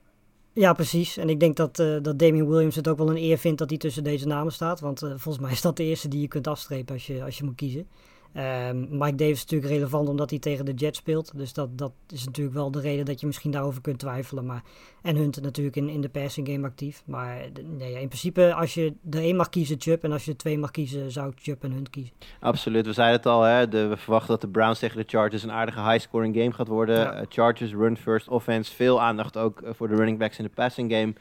[0.52, 1.16] Ja, precies.
[1.16, 3.78] En ik denk dat, dat Damien Williams het ook wel een eer vindt dat hij
[3.78, 4.80] tussen deze namen staat.
[4.80, 7.44] Want volgens mij is dat de eerste die je kunt afstrepen als je, als je
[7.44, 7.88] moet kiezen.
[8.36, 11.32] Um, Mike Davis is natuurlijk relevant omdat hij tegen de Jets speelt.
[11.36, 14.46] Dus dat, dat is natuurlijk wel de reden dat je misschien daarover kunt twijfelen.
[14.46, 14.62] Maar,
[15.02, 17.02] en Hunt natuurlijk in, in de passing game actief.
[17.06, 20.04] Maar nee, in principe als je de een mag kiezen, Chubb.
[20.04, 22.12] En als je de twee mag kiezen, zou ik Chubb en Hunt kiezen.
[22.40, 23.42] Absoluut, we zeiden het al.
[23.42, 23.68] Hè?
[23.68, 26.98] De, we verwachten dat de Browns tegen de Chargers een aardige high-scoring game gaat worden.
[26.98, 27.20] Ja.
[27.20, 28.74] Uh, Chargers run first offense.
[28.74, 31.14] Veel aandacht ook voor de running backs in de passing game.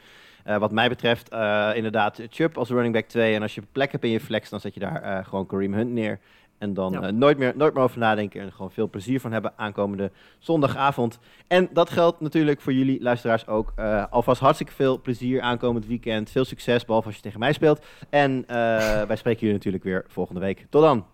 [0.46, 3.34] Uh, wat mij betreft uh, inderdaad Chubb als running back 2.
[3.34, 5.90] En als je plek hebt in je flex, dan zet je daar gewoon Kareem Hunt
[5.90, 6.20] neer.
[6.60, 9.32] En dan eh, nooit, meer, nooit meer over nadenken en er gewoon veel plezier van
[9.32, 11.18] hebben aankomende zondagavond.
[11.46, 13.72] En dat geldt natuurlijk voor jullie luisteraars ook.
[13.76, 16.30] Eh, alvast hartstikke veel plezier aankomend weekend.
[16.30, 17.86] Veel succes, behalve als je tegen mij speelt.
[18.10, 18.56] En eh,
[19.10, 20.66] wij spreken jullie natuurlijk weer volgende week.
[20.70, 21.04] Tot dan!